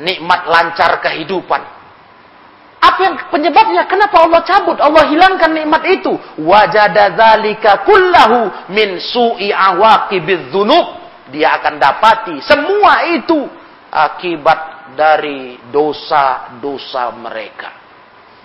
nikmat 0.01 0.47
lancar 0.49 1.03
kehidupan. 1.03 1.61
Apa 2.81 3.01
yang 3.05 3.15
penyebabnya? 3.29 3.85
Kenapa 3.85 4.25
Allah 4.25 4.41
cabut? 4.49 4.81
Allah 4.81 5.05
hilangkan 5.13 5.53
nikmat 5.53 5.85
itu. 5.93 6.17
Wajada 6.41 7.13
dzalika 7.13 7.85
kullahu 7.85 8.73
min 8.73 8.97
su'i 8.97 9.53
awaqibiz 9.53 10.49
dzunub. 10.49 11.00
Dia 11.31 11.63
akan 11.63 11.75
dapati 11.79 12.37
semua 12.43 13.07
itu 13.15 13.47
akibat 13.91 14.93
dari 14.95 15.59
dosa-dosa 15.71 17.15
mereka. 17.15 17.71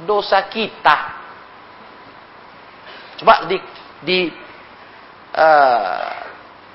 Dosa 0.05 0.45
kita. 0.49 0.97
Coba 3.15 3.47
di 3.47 3.57
di 4.03 4.19
uh, 5.33 6.09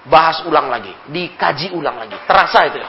bahas 0.08 0.42
ulang 0.48 0.72
lagi, 0.72 0.90
dikaji 1.10 1.76
ulang 1.76 2.00
lagi. 2.00 2.16
Terasa 2.24 2.64
itu 2.66 2.80
ya, 2.80 2.88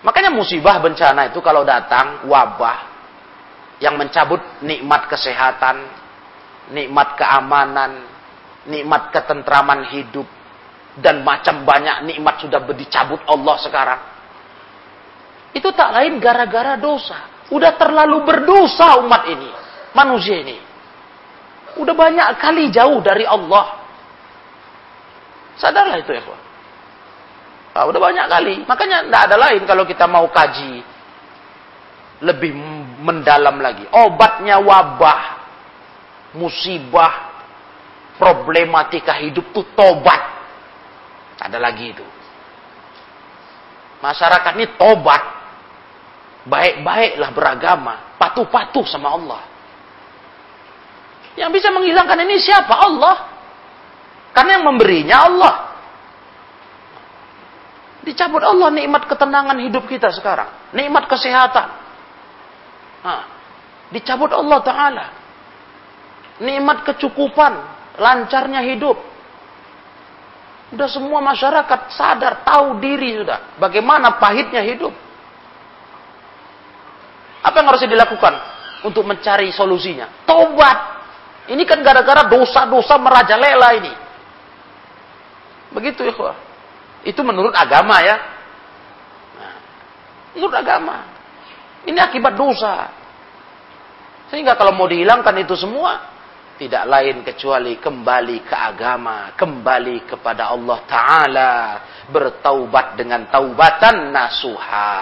Makanya 0.00 0.32
musibah 0.32 0.80
bencana 0.80 1.28
itu 1.28 1.44
kalau 1.44 1.60
datang 1.60 2.24
wabah 2.24 2.88
yang 3.84 4.00
mencabut 4.00 4.40
nikmat 4.64 5.12
kesehatan, 5.12 5.84
nikmat 6.72 7.20
keamanan, 7.20 8.09
nikmat 8.68 9.14
ketentraman 9.14 9.88
hidup 9.92 10.28
dan 10.98 11.22
macam 11.24 11.64
banyak 11.64 12.04
nikmat 12.04 12.42
sudah 12.44 12.60
dicabut 12.74 13.22
Allah 13.24 13.56
sekarang. 13.62 14.00
Itu 15.56 15.72
tak 15.74 15.94
lain 15.96 16.18
gara-gara 16.18 16.76
dosa. 16.76 17.48
Udah 17.50 17.74
terlalu 17.74 18.22
berdosa 18.22 19.00
umat 19.02 19.26
ini, 19.26 19.50
manusia 19.96 20.38
ini. 20.38 20.58
Udah 21.78 21.94
banyak 21.94 22.26
kali 22.38 22.70
jauh 22.70 22.98
dari 23.02 23.26
Allah. 23.26 23.78
Sadarlah 25.58 25.98
itu 25.98 26.14
ya, 26.14 26.22
Nah, 27.70 27.86
udah 27.86 28.00
banyak 28.02 28.26
kali. 28.26 28.54
Makanya 28.66 29.06
tidak 29.06 29.22
ada 29.30 29.36
lain 29.38 29.62
kalau 29.62 29.84
kita 29.86 30.04
mau 30.10 30.26
kaji 30.26 30.82
lebih 32.26 32.50
mendalam 33.00 33.56
lagi. 33.62 33.86
Obatnya 33.94 34.58
wabah, 34.58 35.22
musibah, 36.34 37.29
problematika 38.20 39.16
hidup 39.16 39.48
itu 39.48 39.64
tobat. 39.72 40.20
Ada 41.40 41.56
lagi 41.56 41.96
itu. 41.96 42.04
Masyarakat 44.04 44.52
ini 44.60 44.66
tobat. 44.76 45.22
Baik-baiklah 46.44 47.30
beragama. 47.32 47.94
Patuh-patuh 48.20 48.84
sama 48.84 49.16
Allah. 49.16 49.40
Yang 51.40 51.50
bisa 51.56 51.72
menghilangkan 51.72 52.20
ini 52.28 52.36
siapa? 52.36 52.76
Allah. 52.76 53.16
Karena 54.36 54.60
yang 54.60 54.66
memberinya 54.68 55.16
Allah. 55.24 55.54
Dicabut 58.00 58.40
Allah 58.40 58.72
nikmat 58.72 59.04
ketenangan 59.08 59.56
hidup 59.60 59.84
kita 59.88 60.08
sekarang. 60.12 60.48
Nikmat 60.72 61.04
kesehatan. 61.08 61.68
Nah, 63.04 63.24
dicabut 63.92 64.32
Allah 64.32 64.60
Ta'ala. 64.64 65.06
Nikmat 66.40 66.88
kecukupan. 66.88 67.79
Lancarnya 68.00 68.64
hidup. 68.64 68.96
Sudah 70.72 70.88
semua 70.88 71.20
masyarakat 71.20 71.80
sadar, 71.92 72.40
tahu 72.46 72.80
diri 72.80 73.20
sudah. 73.20 73.60
Bagaimana 73.60 74.16
pahitnya 74.16 74.64
hidup. 74.64 74.94
Apa 77.44 77.60
yang 77.60 77.68
harus 77.68 77.84
dilakukan 77.84 78.34
untuk 78.88 79.04
mencari 79.04 79.52
solusinya? 79.52 80.24
Tobat. 80.24 80.78
Ini 81.50 81.66
kan 81.66 81.82
gara-gara 81.84 82.24
dosa-dosa 82.30 82.94
merajalela 82.96 83.68
ini. 83.76 83.92
Begitu 85.74 86.06
ya, 86.06 86.14
Itu 87.02 87.20
menurut 87.26 87.52
agama 87.52 87.98
ya. 88.00 88.16
Nah, 89.36 89.54
menurut 90.38 90.54
agama. 90.54 90.96
Ini 91.84 91.98
akibat 91.98 92.38
dosa. 92.38 92.88
Sehingga 94.30 94.54
kalau 94.54 94.70
mau 94.70 94.86
dihilangkan 94.86 95.34
itu 95.42 95.58
semua, 95.58 95.98
tidak 96.60 96.84
lain 96.84 97.24
kecuali 97.24 97.80
kembali 97.80 98.44
ke 98.44 98.52
agama, 98.52 99.32
kembali 99.32 100.04
kepada 100.04 100.52
Allah 100.52 100.78
Ta'ala, 100.84 101.52
bertaubat 102.12 103.00
dengan 103.00 103.24
taubatan 103.32 104.12
nasuha. 104.12 104.92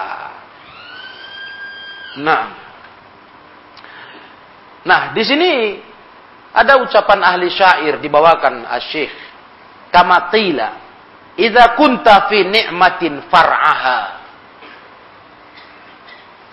Nah, 2.23 2.45
nah 4.87 5.03
di 5.11 5.23
sini 5.27 5.53
ada 6.55 6.79
ucapan 6.79 7.27
ahli 7.27 7.51
syair 7.51 7.99
dibawakan 7.99 8.63
asyikh 8.79 9.13
kamatila 9.91 10.79
idza 11.35 11.75
kunta 11.75 12.31
fi 12.31 12.47
ni'matin 12.47 13.27
far'aha 13.27 14.19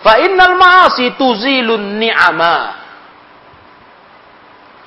Fa 0.06 0.22
innal 0.22 0.54
ma'asi 0.54 1.18
tuzilun 1.18 1.98
ni'ama. 1.98 2.85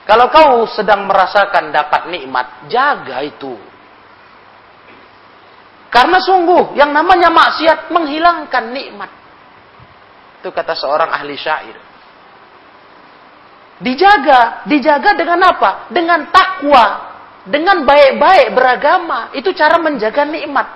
Kalau 0.10 0.26
kau 0.34 0.65
sedang 0.65 1.06
merasakan 1.06 1.69
dapat 1.69 2.10
nikmat, 2.10 2.65
jaga 2.65 3.22
itu. 3.22 3.54
Karena 5.93 6.17
sungguh 6.17 6.74
yang 6.74 6.89
namanya 6.89 7.30
maksiat 7.30 7.93
menghilangkan 7.93 8.74
nikmat. 8.74 9.13
Itu 10.41 10.50
kata 10.50 10.74
seorang 10.74 11.13
ahli 11.13 11.38
syair. 11.38 11.78
Dijaga, 13.78 14.65
dijaga 14.65 15.13
dengan 15.13 15.45
apa? 15.45 15.93
Dengan 15.93 16.26
takwa, 16.34 16.86
dengan 17.45 17.86
baik-baik 17.86 18.58
beragama. 18.58 19.30
Itu 19.38 19.54
cara 19.54 19.78
menjaga 19.78 20.26
nikmat 20.26 20.67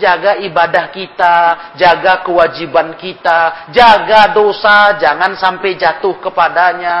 jaga 0.00 0.40
ibadah 0.40 0.88
kita, 0.88 1.36
jaga 1.76 2.24
kewajiban 2.24 2.96
kita, 2.96 3.68
jaga 3.68 4.32
dosa, 4.32 4.96
jangan 4.96 5.36
sampai 5.36 5.76
jatuh 5.76 6.16
kepadanya. 6.24 6.96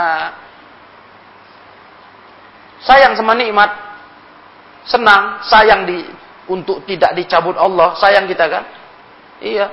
Sayang 2.80 3.12
sama 3.16 3.36
nikmat, 3.36 3.70
senang, 4.88 5.44
sayang 5.44 5.84
di 5.84 6.04
untuk 6.48 6.82
tidak 6.88 7.14
dicabut 7.14 7.54
Allah, 7.54 7.94
sayang 8.00 8.24
kita 8.26 8.48
kan? 8.48 8.64
Iya. 9.40 9.66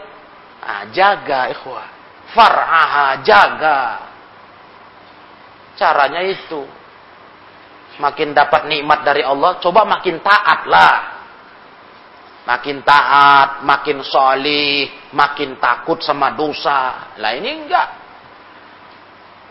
Nah, 0.61 0.83
jaga 0.91 1.47
ikhwah. 1.51 1.87
Far'aha, 2.35 3.23
jaga. 3.23 3.79
Caranya 5.79 6.21
itu. 6.27 6.67
Makin 7.97 8.35
dapat 8.35 8.67
nikmat 8.67 9.01
dari 9.07 9.23
Allah, 9.23 9.57
coba 9.63 9.87
makin 9.87 10.21
taat 10.21 10.69
lah 10.69 11.17
makin 12.47 12.79
taat, 12.79 13.67
makin 13.67 13.99
solih, 14.07 14.87
makin 15.11 15.59
takut 15.59 15.99
sama 15.99 16.31
dosa. 16.31 17.11
Lah 17.19 17.35
ini 17.35 17.67
enggak. 17.67 18.06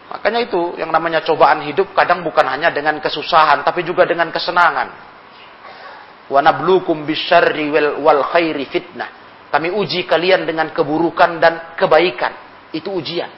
Makanya 0.07 0.47
itu 0.47 0.79
yang 0.79 0.95
namanya 0.95 1.19
cobaan 1.27 1.67
hidup 1.67 1.91
kadang 1.91 2.23
bukan 2.23 2.47
hanya 2.47 2.71
dengan 2.71 3.03
kesusahan, 3.03 3.67
tapi 3.67 3.83
juga 3.83 4.07
dengan 4.07 4.31
kesenangan. 4.31 4.89
Wa 6.31 6.41
nablukum 6.43 7.03
bisyarri 7.03 7.71
wal, 7.99 8.23
khairi 8.31 8.67
fitnah. 8.71 9.11
Kami 9.51 9.71
uji 9.75 10.07
kalian 10.07 10.47
dengan 10.47 10.71
keburukan 10.71 11.43
dan 11.43 11.75
kebaikan. 11.75 12.35
Itu 12.71 12.95
ujian. 12.95 13.31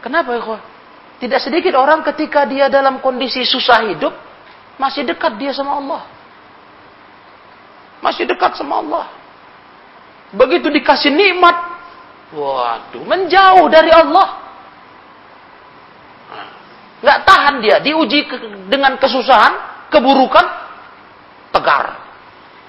Kenapa 0.00 0.32
ya? 0.36 0.58
Tidak 1.20 1.40
sedikit 1.40 1.76
orang 1.76 2.00
ketika 2.00 2.48
dia 2.48 2.72
dalam 2.72 3.04
kondisi 3.04 3.44
susah 3.44 3.92
hidup, 3.92 4.16
masih 4.80 5.04
dekat 5.04 5.36
dia 5.36 5.52
sama 5.52 5.76
Allah. 5.76 6.02
Masih 8.00 8.24
dekat 8.24 8.56
sama 8.56 8.80
Allah. 8.80 9.06
Begitu 10.32 10.72
dikasih 10.72 11.12
nikmat, 11.12 11.56
waduh, 12.32 13.04
menjauh 13.04 13.68
dari 13.68 13.92
Allah. 13.92 14.39
Nggak 17.00 17.18
tahan 17.24 17.54
dia, 17.64 17.76
diuji 17.80 18.28
ke, 18.28 18.36
dengan 18.68 19.00
kesusahan, 19.00 19.86
keburukan, 19.88 20.46
tegar. 21.48 21.96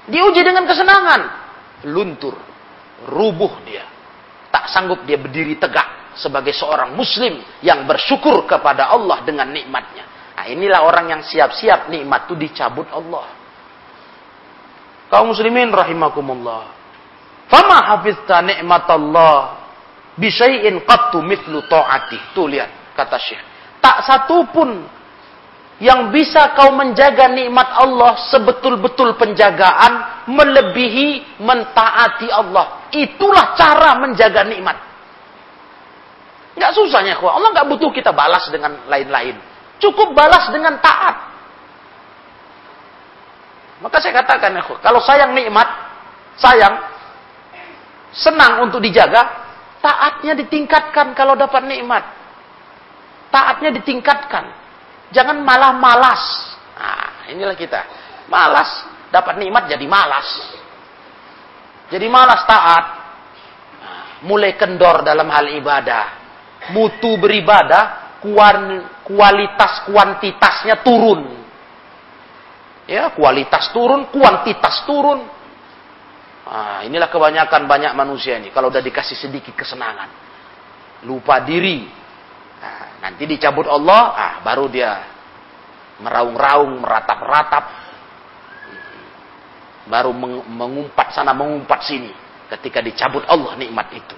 Diuji 0.08 0.41
dengan 0.41 0.63
kesenangan, 0.63 1.22
luntur, 1.91 2.36
rubuh 3.12 3.52
dia. 3.67 3.84
Tak 4.52 4.67
sanggup 4.72 5.04
dia 5.08 5.15
berdiri 5.15 5.56
tegak 5.56 6.15
sebagai 6.20 6.52
seorang 6.52 6.91
muslim 6.96 7.39
yang 7.63 7.88
bersyukur 7.88 8.44
kepada 8.48 8.91
Allah 8.91 9.24
dengan 9.24 9.48
nikmatnya. 9.52 10.04
Nah, 10.36 10.46
inilah 10.48 10.84
orang 10.84 11.06
yang 11.12 11.22
siap-siap 11.24 11.91
nikmat 11.91 12.28
itu 12.28 12.36
dicabut 12.39 12.88
Allah. 12.91 13.30
Kaum 15.12 15.36
muslimin 15.36 15.70
rahimakumullah. 15.76 16.72
Fama 17.52 17.84
hafizta 17.94 18.39
ni'matallah 18.39 19.60
bisyai'in 20.15 20.82
qattu 20.88 21.20
mithlu 21.20 21.67
ta'ati. 21.67 22.32
Tuh 22.32 22.48
lihat 22.48 22.96
kata 22.96 23.20
Syekh. 23.20 23.50
Tak 23.82 23.98
satu 24.06 24.46
pun 24.54 24.70
yang 25.82 26.13
bisa 26.13 26.54
kau 26.54 26.78
menjaga 26.78 27.26
nikmat 27.34 27.65
Allah 27.74 28.13
sebetul-betul 28.30 29.17
penjagaan 29.17 30.26
melebihi 30.30 31.41
mentaati 31.41 32.30
Allah. 32.30 32.86
Itulah 32.94 33.58
cara 33.58 33.98
menjaga 33.98 34.46
nikmat. 34.46 34.78
Enggak 36.54 36.78
susahnya, 36.78 37.17
Allah 37.17 37.50
nggak 37.50 37.67
butuh 37.74 37.89
kita 37.89 38.13
balas 38.13 38.46
dengan 38.54 38.78
lain-lain. 38.86 39.41
Cukup 39.82 40.13
balas 40.13 40.54
dengan 40.54 40.78
taat. 40.78 41.34
Maka 43.82 43.98
saya 43.98 44.22
katakan, 44.22 44.54
kalau 44.86 45.02
sayang 45.02 45.34
nikmat, 45.34 45.65
sayang, 46.38 46.78
senang 48.13 48.62
untuk 48.62 48.78
dijaga, 48.78 49.26
taatnya 49.82 50.38
ditingkatkan 50.38 51.17
kalau 51.17 51.34
dapat 51.34 51.65
nikmat. 51.65 52.20
Taatnya 53.32 53.72
ditingkatkan. 53.80 54.46
Jangan 55.15 55.39
malah 55.41 55.72
malas. 55.76 56.24
Nah, 56.76 57.32
inilah 57.32 57.56
kita. 57.56 57.82
Malas, 58.28 58.70
dapat 59.10 59.39
nikmat 59.39 59.72
jadi 59.72 59.88
malas. 59.88 60.28
Jadi 61.91 62.08
malas 62.08 62.44
taat. 62.44 62.86
Nah, 63.80 64.06
mulai 64.28 64.56
kendor 64.60 65.04
dalam 65.08 65.28
hal 65.32 65.48
ibadah. 65.48 66.06
Mutu 66.76 67.17
beribadah, 67.17 68.20
kualitas 69.08 69.88
kuantitasnya 69.89 70.86
turun 70.86 71.41
Ya, 72.91 73.13
kualitas 73.15 73.72
turun, 73.72 74.12
kuantitas 74.12 74.84
turun. 74.84 75.24
Nah, 76.44 76.84
inilah 76.84 77.08
kebanyakan 77.08 77.63
banyak 77.70 77.96
manusia 77.96 78.36
ini. 78.41 78.52
Kalau 78.52 78.67
udah 78.74 78.84
dikasih 78.84 79.15
sedikit 79.15 79.56
kesenangan, 79.56 80.10
lupa 81.08 81.39
diri. 81.46 82.00
Nanti 83.01 83.25
dicabut 83.25 83.65
Allah, 83.65 84.01
ah 84.13 84.33
baru 84.45 84.69
dia 84.69 85.01
meraung-raung, 86.01 86.81
meratap-ratap. 86.81 87.65
Baru 89.89 90.13
mengumpat 90.45 91.13
sana, 91.17 91.33
mengumpat 91.33 91.81
sini. 91.85 92.13
Ketika 92.47 92.79
dicabut 92.79 93.25
Allah 93.25 93.57
nikmat 93.57 93.89
itu. 93.97 94.15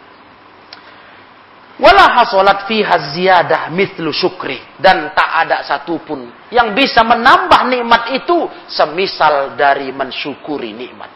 Wala 1.81 2.05
hasolat 2.21 2.69
fiha 2.69 2.95
ziyadah 3.15 3.71
mithlu 3.73 4.13
syukri. 4.13 4.59
Dan 4.77 5.15
tak 5.15 5.47
ada 5.47 5.63
satupun 5.65 6.29
yang 6.51 6.75
bisa 6.77 7.01
menambah 7.01 7.61
nikmat 7.71 8.13
itu 8.13 8.45
semisal 8.69 9.55
dari 9.57 9.89
mensyukuri 9.89 10.75
nikmat. 10.75 11.09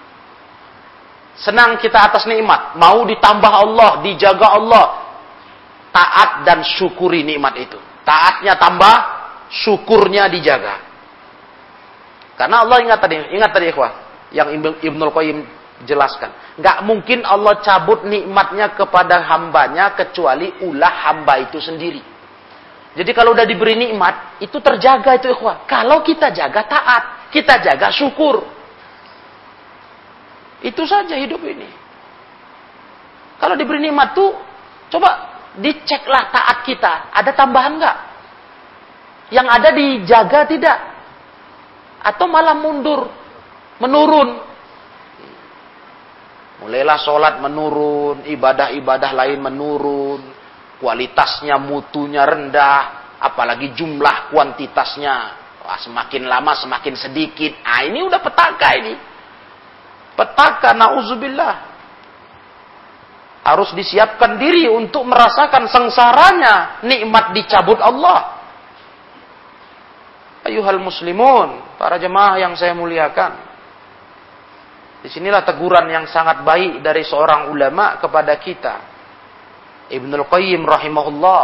Senang 1.37 1.77
kita 1.77 2.09
atas 2.09 2.25
nikmat. 2.25 2.73
Mau 2.81 3.05
ditambah 3.05 3.53
Allah, 3.53 4.01
dijaga 4.01 4.47
Allah. 4.57 4.85
Taat 5.91 6.43
dan 6.45 6.61
syukuri 6.61 7.23
nikmat 7.23 7.57
itu. 7.57 7.79
Taatnya 8.03 8.55
tambah, 8.55 8.95
syukurnya 9.49 10.29
dijaga. 10.29 10.83
Karena 12.37 12.61
Allah 12.61 12.77
ingat 12.85 12.99
tadi, 13.01 13.17
ingat 13.33 13.51
tadi 13.51 13.73
ikhwah. 13.73 13.91
Yang 14.29 14.47
Ibnul 14.85 15.11
Qayyim 15.15 15.37
jelaskan. 15.85 16.33
Nggak 16.57 16.77
mungkin 16.85 17.19
Allah 17.25 17.61
cabut 17.61 18.05
nikmatnya 18.05 18.73
kepada 18.73 19.21
hambanya 19.25 19.93
kecuali 19.93 20.53
ulah 20.65 20.93
hamba 21.09 21.41
itu 21.41 21.57
sendiri. 21.61 22.01
Jadi 22.97 23.11
kalau 23.13 23.37
udah 23.37 23.45
diberi 23.45 23.77
nikmat, 23.77 24.41
itu 24.41 24.57
terjaga 24.57 25.21
itu 25.21 25.29
ikhwah. 25.29 25.69
Kalau 25.69 26.01
kita 26.01 26.33
jaga 26.33 26.65
taat, 26.65 27.03
kita 27.29 27.61
jaga 27.61 27.93
syukur. 27.93 28.41
Itu 30.65 30.81
saja 30.89 31.13
hidup 31.13 31.37
ini. 31.45 31.69
Kalau 33.37 33.53
diberi 33.53 33.77
nikmat 33.85 34.17
tuh, 34.17 34.33
coba 34.89 35.26
diceklah 35.57 36.29
taat 36.29 36.57
kita. 36.63 37.11
Ada 37.11 37.33
tambahan 37.33 37.73
nggak? 37.81 37.97
Yang 39.33 39.47
ada 39.51 39.69
dijaga 39.73 40.39
tidak? 40.47 40.79
Atau 42.05 42.29
malah 42.29 42.55
mundur, 42.55 43.09
menurun. 43.81 44.45
Mulailah 46.57 46.97
sholat 46.97 47.35
menurun, 47.37 48.25
ibadah-ibadah 48.25 49.11
lain 49.13 49.39
menurun, 49.43 50.21
kualitasnya, 50.81 51.59
mutunya 51.61 52.25
rendah. 52.25 53.09
apalagi 53.17 53.73
jumlah 53.73 54.29
kuantitasnya. 54.29 55.15
Wah, 55.65 55.81
semakin 55.81 56.29
lama 56.29 56.53
semakin 56.53 56.93
sedikit. 56.95 57.49
Ah, 57.65 57.81
ini 57.81 58.05
udah 58.05 58.21
petaka 58.21 58.69
ini. 58.77 58.93
Petaka 60.13 60.71
nauzubillah. 60.77 61.66
Harus 63.47 63.71
disiapkan 63.71 64.35
diri 64.35 64.67
untuk 64.67 65.07
merasakan 65.07 65.71
sengsaranya 65.71 66.83
nikmat 66.83 67.31
dicabut 67.31 67.79
Allah. 67.79 68.35
Ayuhal 70.43 70.83
muslimun, 70.83 71.79
para 71.79 71.95
jemaah 71.95 72.35
yang 72.43 72.59
saya 72.59 72.75
muliakan. 72.75 73.47
Di 74.99 75.07
sinilah 75.07 75.47
teguran 75.47 75.87
yang 75.87 76.11
sangat 76.11 76.43
baik 76.43 76.83
dari 76.83 77.07
seorang 77.07 77.47
ulama 77.47 77.95
kepada 78.03 78.35
kita. 78.35 78.75
Ibnul 79.95 80.27
Qayyim 80.27 80.67
rahimahullah. 80.67 81.43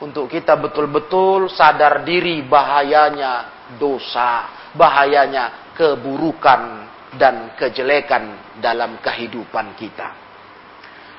Untuk 0.00 0.32
kita 0.32 0.56
betul-betul 0.56 1.52
sadar 1.52 2.08
diri 2.08 2.40
bahayanya 2.40 3.68
dosa. 3.76 4.48
Bahayanya 4.72 5.76
keburukan 5.76 6.88
dan 7.20 7.52
kejelekan 7.60 8.56
dalam 8.64 8.96
kehidupan 9.04 9.76
kita. 9.76 10.21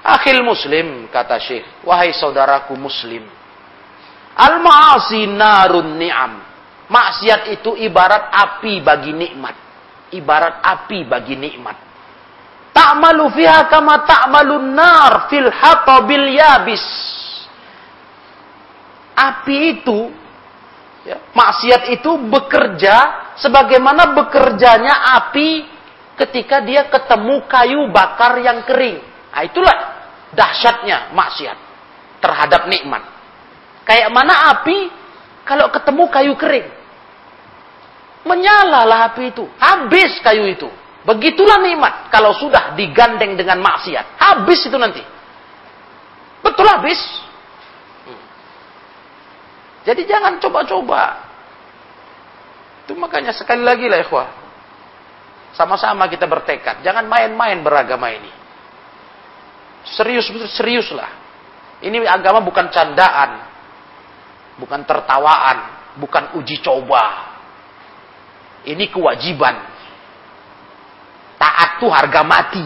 Akhil 0.04 0.44
muslim, 0.44 1.08
kata 1.08 1.40
Syekh. 1.40 1.64
Wahai 1.88 2.12
saudaraku 2.12 2.76
muslim. 2.76 3.24
Al-ma'asi 4.36 5.32
narun 5.32 5.96
ni'am. 5.96 6.44
Maksiat 6.92 7.56
itu 7.56 7.80
ibarat 7.80 8.28
api 8.30 8.84
bagi 8.84 9.16
nikmat 9.16 9.64
ibarat 10.14 10.62
api 10.62 11.10
bagi 11.10 11.34
nikmat. 11.34 11.76
Ta'malu 12.74 13.34
fiha 13.34 13.66
kama 13.70 14.06
ta'malun 14.06 14.74
nar 14.74 15.28
fil 15.30 15.50
hatabil 15.50 16.38
yabis. 16.38 16.86
Api 19.14 19.58
itu, 19.78 20.10
ya, 21.06 21.22
maksiat 21.38 21.94
itu 21.94 22.18
bekerja 22.34 22.96
sebagaimana 23.38 24.18
bekerjanya 24.18 25.22
api 25.22 25.70
ketika 26.18 26.66
dia 26.66 26.90
ketemu 26.90 27.46
kayu 27.46 27.82
bakar 27.94 28.42
yang 28.42 28.66
kering. 28.66 29.06
Nah, 29.34 29.42
itulah 29.46 29.78
dahsyatnya 30.34 31.14
maksiat 31.14 31.58
terhadap 32.20 32.68
nikmat. 32.68 33.04
Kayak 33.84 34.10
mana 34.12 34.54
api 34.56 34.90
kalau 35.44 35.68
ketemu 35.72 36.04
kayu 36.08 36.34
kering? 36.40 36.68
Menyalalah 38.24 39.12
api 39.12 39.36
itu. 39.36 39.44
Habis 39.60 40.24
kayu 40.24 40.48
itu. 40.48 40.72
Begitulah 41.04 41.60
nikmat. 41.60 42.08
Kalau 42.08 42.32
sudah 42.32 42.72
digandeng 42.80 43.36
dengan 43.36 43.60
maksiat. 43.60 44.16
Habis 44.16 44.64
itu 44.64 44.78
nanti. 44.80 45.04
Betul 46.40 46.64
habis. 46.64 47.00
Hmm. 48.08 48.24
Jadi 49.84 50.08
jangan 50.08 50.40
coba-coba. 50.40 51.20
Itu 52.88 52.96
makanya 52.96 53.36
sekali 53.36 53.64
lagi 53.64 53.92
lah 53.92 54.00
ikhwah. 54.00 54.28
Sama-sama 55.60 56.08
kita 56.08 56.24
bertekad. 56.24 56.82
Jangan 56.88 57.04
main-main 57.04 57.60
beragama 57.60 58.08
ini. 58.16 58.43
Serius, 59.84 60.32
serius 60.56 60.88
lah. 60.96 61.12
Ini 61.84 62.04
agama 62.08 62.40
bukan 62.40 62.72
candaan. 62.72 63.32
Bukan 64.60 64.82
tertawaan. 64.88 65.58
Bukan 66.00 66.40
uji 66.42 66.64
coba 66.64 67.34
ini 68.64 68.88
kewajiban. 68.88 69.56
Taat 71.36 71.80
itu 71.80 71.88
harga 71.92 72.22
mati. 72.24 72.66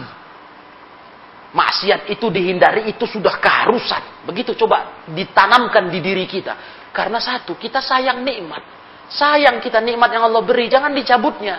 Maksiat 1.48 2.12
itu 2.12 2.28
dihindari 2.28 2.92
itu 2.92 3.08
sudah 3.08 3.40
keharusan. 3.40 4.28
Begitu 4.28 4.54
coba 4.54 5.02
ditanamkan 5.10 5.90
di 5.90 5.98
diri 5.98 6.28
kita. 6.28 6.86
Karena 6.94 7.18
satu, 7.18 7.58
kita 7.58 7.82
sayang 7.82 8.22
nikmat. 8.22 8.62
Sayang 9.08 9.58
kita 9.64 9.80
nikmat 9.80 10.12
yang 10.12 10.28
Allah 10.28 10.44
beri, 10.44 10.68
jangan 10.68 10.92
dicabutnya. 10.92 11.56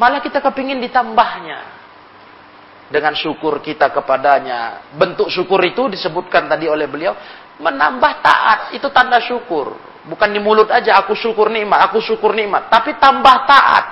Malah 0.00 0.24
kita 0.24 0.40
kepingin 0.40 0.80
ditambahnya. 0.80 1.77
Dengan 2.88 3.12
syukur 3.12 3.60
kita 3.60 3.92
kepadanya. 3.92 4.90
Bentuk 4.96 5.28
syukur 5.28 5.60
itu 5.64 5.92
disebutkan 5.92 6.48
tadi 6.48 6.64
oleh 6.66 6.88
beliau. 6.88 7.12
Menambah 7.60 8.12
taat, 8.24 8.60
itu 8.72 8.88
tanda 8.88 9.20
syukur. 9.20 9.76
Bukan 10.08 10.28
di 10.32 10.40
mulut 10.40 10.72
aja 10.72 10.96
aku 11.04 11.12
syukur 11.12 11.52
nikmat, 11.52 11.84
aku 11.84 12.00
syukur 12.00 12.32
nikmat, 12.32 12.72
tapi 12.72 12.96
tambah 12.96 13.36
taat. 13.44 13.86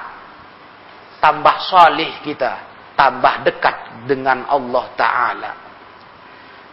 Tambah 1.21 1.57
salih 1.69 2.25
kita, 2.25 2.53
tambah 2.97 3.45
dekat 3.45 4.09
dengan 4.09 4.49
Allah 4.49 4.85
taala. 4.97 5.53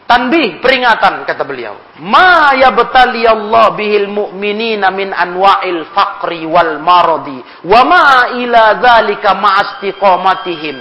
Tanbih 0.04 0.60
peringatan 0.60 1.24
kata 1.24 1.44
beliau. 1.48 1.80
Ma 2.04 2.52
yabtali 2.54 3.24
Allah 3.24 3.72
bihil 3.72 4.12
mu'minina 4.12 4.92
min 4.92 5.16
anwa'il 5.16 5.90
faqri 5.96 6.44
wal 6.44 6.78
maradi 6.84 7.40
wa 7.64 7.82
ma 7.88 8.08
ila 8.36 8.78
dzalika 8.84 9.32
ma 9.34 9.52
istiqamatihim. 9.64 10.78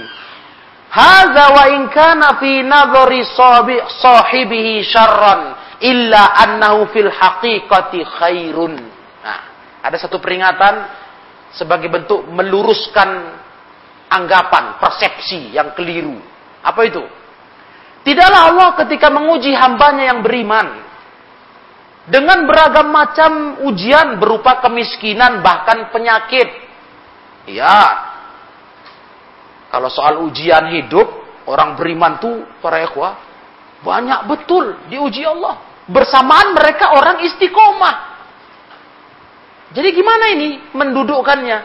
Hadza 0.93 1.45
wa 1.57 1.65
in 1.73 1.89
kana 1.89 2.37
fi 2.37 2.61
nadhari 2.61 3.25
sahibihi 3.97 4.85
syarran 4.85 5.57
illa 5.81 6.37
annahu 6.37 6.85
fil 6.93 7.09
haqiqati 7.09 8.05
khairun. 8.21 8.77
Nah, 9.25 9.41
ada 9.81 9.97
satu 9.97 10.21
peringatan 10.21 10.85
sebagai 11.57 11.89
bentuk 11.89 12.29
meluruskan 12.29 13.09
anggapan, 14.13 14.77
persepsi 14.77 15.57
yang 15.57 15.73
keliru. 15.73 16.21
Apa 16.61 16.85
itu? 16.85 17.01
Tidaklah 18.05 18.53
Allah 18.53 18.69
ketika 18.85 19.09
menguji 19.09 19.49
hambanya 19.49 20.13
yang 20.13 20.21
beriman 20.21 20.77
dengan 22.05 22.45
beragam 22.45 22.93
macam 22.93 23.31
ujian 23.65 24.21
berupa 24.21 24.61
kemiskinan 24.61 25.41
bahkan 25.41 25.89
penyakit. 25.89 26.53
Ya. 27.49 28.12
Kalau 29.73 29.89
soal 29.89 30.21
ujian 30.21 30.69
hidup, 30.69 31.09
orang 31.49 31.73
beriman 31.73 32.21
tuh 32.21 32.45
para 32.61 32.85
ikhwah 32.85 33.17
banyak 33.81 34.29
betul 34.29 34.77
diuji 34.87 35.25
Allah 35.25 35.59
bersamaan 35.89 36.55
mereka 36.55 36.95
orang 36.95 37.25
istiqomah. 37.25 37.95
Jadi 39.73 39.89
gimana 39.91 40.25
ini 40.31 40.61
mendudukkannya? 40.71 41.59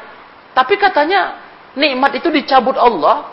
Tapi 0.56 0.74
katanya 0.80 1.38
nikmat 1.76 2.16
itu 2.18 2.32
dicabut 2.32 2.74
Allah 2.74 3.30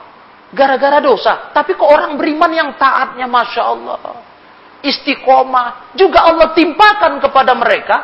gara-gara 0.52 1.00
dosa. 1.00 1.50
Tapi 1.56 1.74
kok 1.74 1.88
orang 1.88 2.20
beriman 2.20 2.52
yang 2.52 2.70
taatnya 2.76 3.26
Masya 3.26 3.64
Allah. 3.64 4.00
Istiqomah. 4.86 5.96
Juga 5.98 6.28
Allah 6.28 6.54
timpakan 6.54 7.18
kepada 7.24 7.56
mereka 7.58 7.96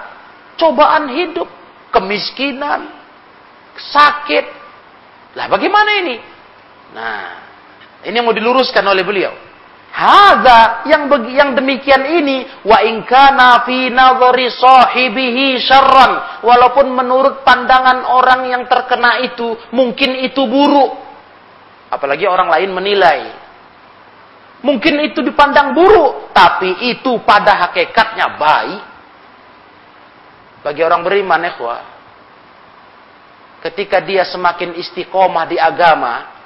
cobaan 0.58 1.12
hidup. 1.12 1.46
Kemiskinan. 1.92 2.88
Sakit. 3.76 4.46
Lah 5.36 5.52
bagaimana 5.52 5.92
ini? 6.02 6.16
Nah, 6.92 7.24
ini 8.04 8.16
yang 8.16 8.28
mau 8.28 8.36
diluruskan 8.36 8.84
oleh 8.84 9.04
beliau. 9.06 9.34
Haza 9.92 10.88
yang 10.88 11.12
begi, 11.12 11.36
yang 11.36 11.52
demikian 11.52 12.08
ini 12.08 12.48
wa 12.64 12.80
in 12.80 13.04
kana 13.04 13.68
fi 13.68 13.92
nadhari 13.92 14.48
sahibihi 14.48 15.60
syarran. 15.60 16.42
Walaupun 16.48 16.96
menurut 16.96 17.44
pandangan 17.44 18.08
orang 18.08 18.48
yang 18.48 18.64
terkena 18.72 19.20
itu 19.28 19.52
mungkin 19.76 20.16
itu 20.24 20.48
buruk. 20.48 20.96
Apalagi 21.92 22.24
orang 22.24 22.48
lain 22.48 22.72
menilai. 22.72 23.22
Mungkin 24.64 25.12
itu 25.12 25.20
dipandang 25.26 25.76
buruk 25.76 26.32
tapi 26.32 26.72
itu 26.96 27.20
pada 27.28 27.68
hakikatnya 27.68 28.40
baik. 28.40 28.84
Bagi 30.64 30.82
orang 30.88 31.04
beriman 31.04 31.42
ya 31.42 31.52
ketika 33.62 34.02
dia 34.02 34.26
semakin 34.26 34.74
istiqomah 34.74 35.46
di 35.46 35.58
agama 35.62 36.41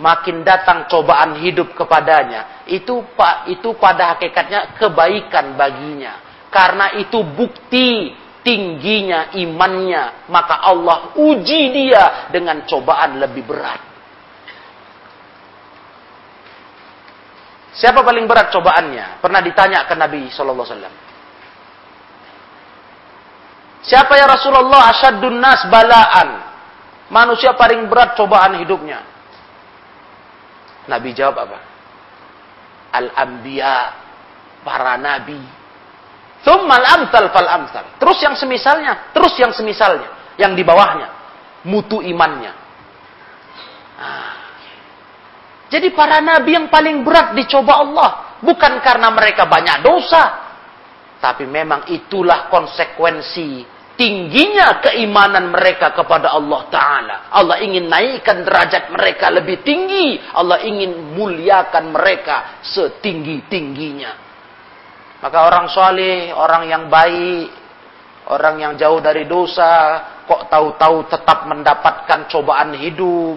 makin 0.00 0.40
datang 0.40 0.88
cobaan 0.88 1.36
hidup 1.44 1.76
kepadanya, 1.76 2.64
itu 2.64 3.04
pak 3.12 3.52
itu 3.52 3.76
pada 3.76 4.16
hakikatnya 4.16 4.80
kebaikan 4.80 5.54
baginya. 5.54 6.24
Karena 6.50 6.98
itu 6.98 7.22
bukti 7.22 8.16
tingginya 8.40 9.36
imannya, 9.36 10.26
maka 10.32 10.64
Allah 10.64 11.14
uji 11.14 11.62
dia 11.70 12.32
dengan 12.32 12.64
cobaan 12.64 13.20
lebih 13.20 13.44
berat. 13.44 13.80
Siapa 17.70 18.02
paling 18.02 18.26
berat 18.26 18.50
cobaannya? 18.50 19.22
Pernah 19.22 19.40
ditanya 19.40 19.86
ke 19.86 19.94
Nabi 19.94 20.26
Shallallahu 20.28 20.66
Alaihi 20.66 20.74
Wasallam. 20.74 20.96
Siapa 23.80 24.12
ya 24.20 24.26
Rasulullah 24.28 24.92
asyadun 24.92 25.38
nas 25.40 25.64
balaan? 25.70 26.28
Manusia 27.08 27.56
paling 27.56 27.88
berat 27.88 28.18
cobaan 28.18 28.60
hidupnya. 28.60 29.09
Nabi 30.88 31.10
jawab 31.12 31.36
apa? 31.44 31.58
Al-anbiya, 32.96 33.76
para 34.64 34.96
nabi. 34.96 35.40
Thummal 36.40 36.84
amsal 36.84 37.28
fal 37.28 37.48
amsal. 37.48 37.84
Terus 38.00 38.18
yang 38.24 38.34
semisalnya, 38.36 39.12
terus 39.12 39.36
yang 39.36 39.52
semisalnya, 39.52 40.36
yang 40.40 40.56
di 40.56 40.64
bawahnya, 40.64 41.08
mutu 41.68 42.00
imannya. 42.00 42.52
Nah. 44.00 44.36
Jadi 45.70 45.94
para 45.94 46.18
nabi 46.18 46.56
yang 46.56 46.66
paling 46.66 47.06
berat 47.06 47.36
dicoba 47.36 47.78
Allah 47.78 48.10
bukan 48.42 48.80
karena 48.82 49.12
mereka 49.12 49.46
banyak 49.46 49.84
dosa, 49.84 50.50
Tapi 51.20 51.44
memang 51.44 51.84
itulah 51.92 52.48
konsekuensi 52.48 53.79
tingginya 54.00 54.80
keimanan 54.80 55.52
mereka 55.52 55.92
kepada 55.92 56.32
Allah 56.32 56.64
Ta'ala. 56.72 57.16
Allah 57.28 57.60
ingin 57.60 57.84
naikkan 57.84 58.48
derajat 58.48 58.88
mereka 58.88 59.28
lebih 59.28 59.60
tinggi. 59.60 60.16
Allah 60.32 60.64
ingin 60.64 61.12
muliakan 61.12 61.92
mereka 61.92 62.64
setinggi-tingginya. 62.64 64.12
Maka 65.20 65.38
orang 65.44 65.68
soleh, 65.68 66.32
orang 66.32 66.64
yang 66.64 66.88
baik, 66.88 67.52
orang 68.32 68.56
yang 68.56 68.72
jauh 68.80 69.04
dari 69.04 69.28
dosa, 69.28 70.00
kok 70.24 70.48
tahu-tahu 70.48 71.04
tetap 71.12 71.44
mendapatkan 71.44 72.24
cobaan 72.32 72.72
hidup, 72.80 73.36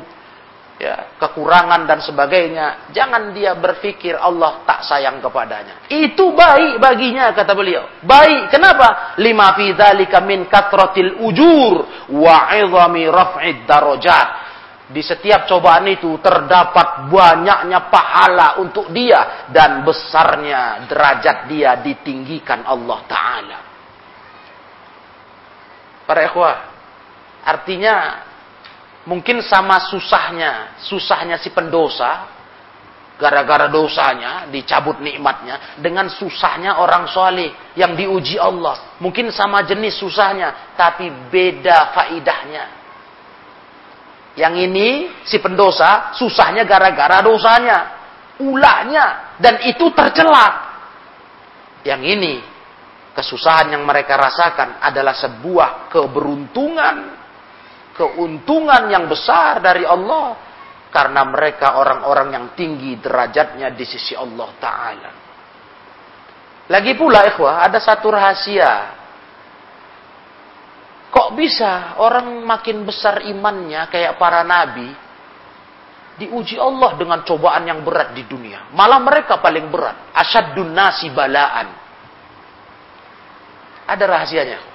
ya, 0.84 1.16
kekurangan 1.16 1.88
dan 1.88 2.04
sebagainya, 2.04 2.92
jangan 2.92 3.32
dia 3.32 3.56
berpikir 3.56 4.20
Allah 4.20 4.68
tak 4.68 4.84
sayang 4.84 5.24
kepadanya. 5.24 5.88
Itu 5.88 6.36
baik 6.36 6.84
baginya 6.84 7.32
kata 7.32 7.56
beliau. 7.56 8.04
Baik, 8.04 8.52
kenapa? 8.52 9.16
Lima 9.24 9.56
fi 9.56 9.72
dzalika 9.72 10.20
min 10.20 10.52
katratil 10.52 11.24
ujur 11.24 12.12
wa 12.12 12.52
raf'id 12.52 13.64
darajat. 13.64 14.30
Di 14.92 15.00
setiap 15.00 15.48
cobaan 15.48 15.88
itu 15.88 16.20
terdapat 16.20 17.08
banyaknya 17.08 17.88
pahala 17.88 18.60
untuk 18.60 18.92
dia 18.92 19.48
dan 19.50 19.82
besarnya 19.88 20.86
derajat 20.86 21.48
dia 21.48 21.80
ditinggikan 21.80 22.68
Allah 22.68 23.00
taala. 23.08 23.60
Para 26.04 26.22
ikhwah, 26.28 26.56
artinya 27.48 27.96
Mungkin 29.04 29.44
sama 29.44 29.84
susahnya, 29.92 30.80
susahnya 30.80 31.36
si 31.36 31.52
pendosa, 31.52 32.24
gara-gara 33.20 33.68
dosanya 33.68 34.48
dicabut 34.48 35.04
nikmatnya, 35.04 35.76
dengan 35.84 36.08
susahnya 36.08 36.80
orang 36.80 37.12
soleh 37.12 37.52
yang 37.76 38.00
diuji 38.00 38.40
Allah. 38.40 38.96
Mungkin 39.04 39.28
sama 39.36 39.60
jenis 39.68 40.00
susahnya, 40.00 40.76
tapi 40.80 41.12
beda 41.28 41.92
faidahnya. 41.92 42.66
Yang 44.40 44.54
ini 44.72 44.90
si 45.28 45.38
pendosa 45.38 46.16
susahnya 46.16 46.64
gara-gara 46.64 47.20
dosanya, 47.22 47.78
ulahnya, 48.40 49.36
dan 49.38 49.68
itu 49.68 49.94
tercela. 49.94 50.74
Yang 51.84 52.02
ini 52.08 52.34
kesusahan 53.14 53.68
yang 53.68 53.84
mereka 53.86 54.18
rasakan 54.18 54.82
adalah 54.82 55.14
sebuah 55.14 55.92
keberuntungan 55.92 57.23
keuntungan 57.94 58.90
yang 58.90 59.06
besar 59.06 59.62
dari 59.62 59.86
Allah 59.86 60.36
karena 60.94 61.26
mereka 61.26 61.78
orang-orang 61.78 62.28
yang 62.34 62.46
tinggi 62.54 62.98
derajatnya 63.02 63.74
di 63.74 63.86
sisi 63.86 64.14
Allah 64.14 64.50
taala. 64.62 65.12
Lagi 66.70 66.94
pula 66.96 67.26
ikhwah, 67.28 67.66
ada 67.66 67.82
satu 67.82 68.14
rahasia. 68.14 69.02
Kok 71.14 71.38
bisa 71.38 71.98
orang 72.02 72.42
makin 72.42 72.82
besar 72.86 73.22
imannya 73.22 73.86
kayak 73.94 74.18
para 74.18 74.42
nabi 74.42 74.90
diuji 76.18 76.58
Allah 76.58 76.94
dengan 76.98 77.22
cobaan 77.26 77.70
yang 77.70 77.82
berat 77.86 78.14
di 78.18 78.26
dunia. 78.26 78.70
Malah 78.74 79.02
mereka 79.02 79.38
paling 79.42 79.70
berat. 79.70 80.14
Asyadun 80.14 80.74
nasi 80.74 81.10
balaan. 81.14 81.74
Ada 83.90 84.04
rahasianya. 84.10 84.73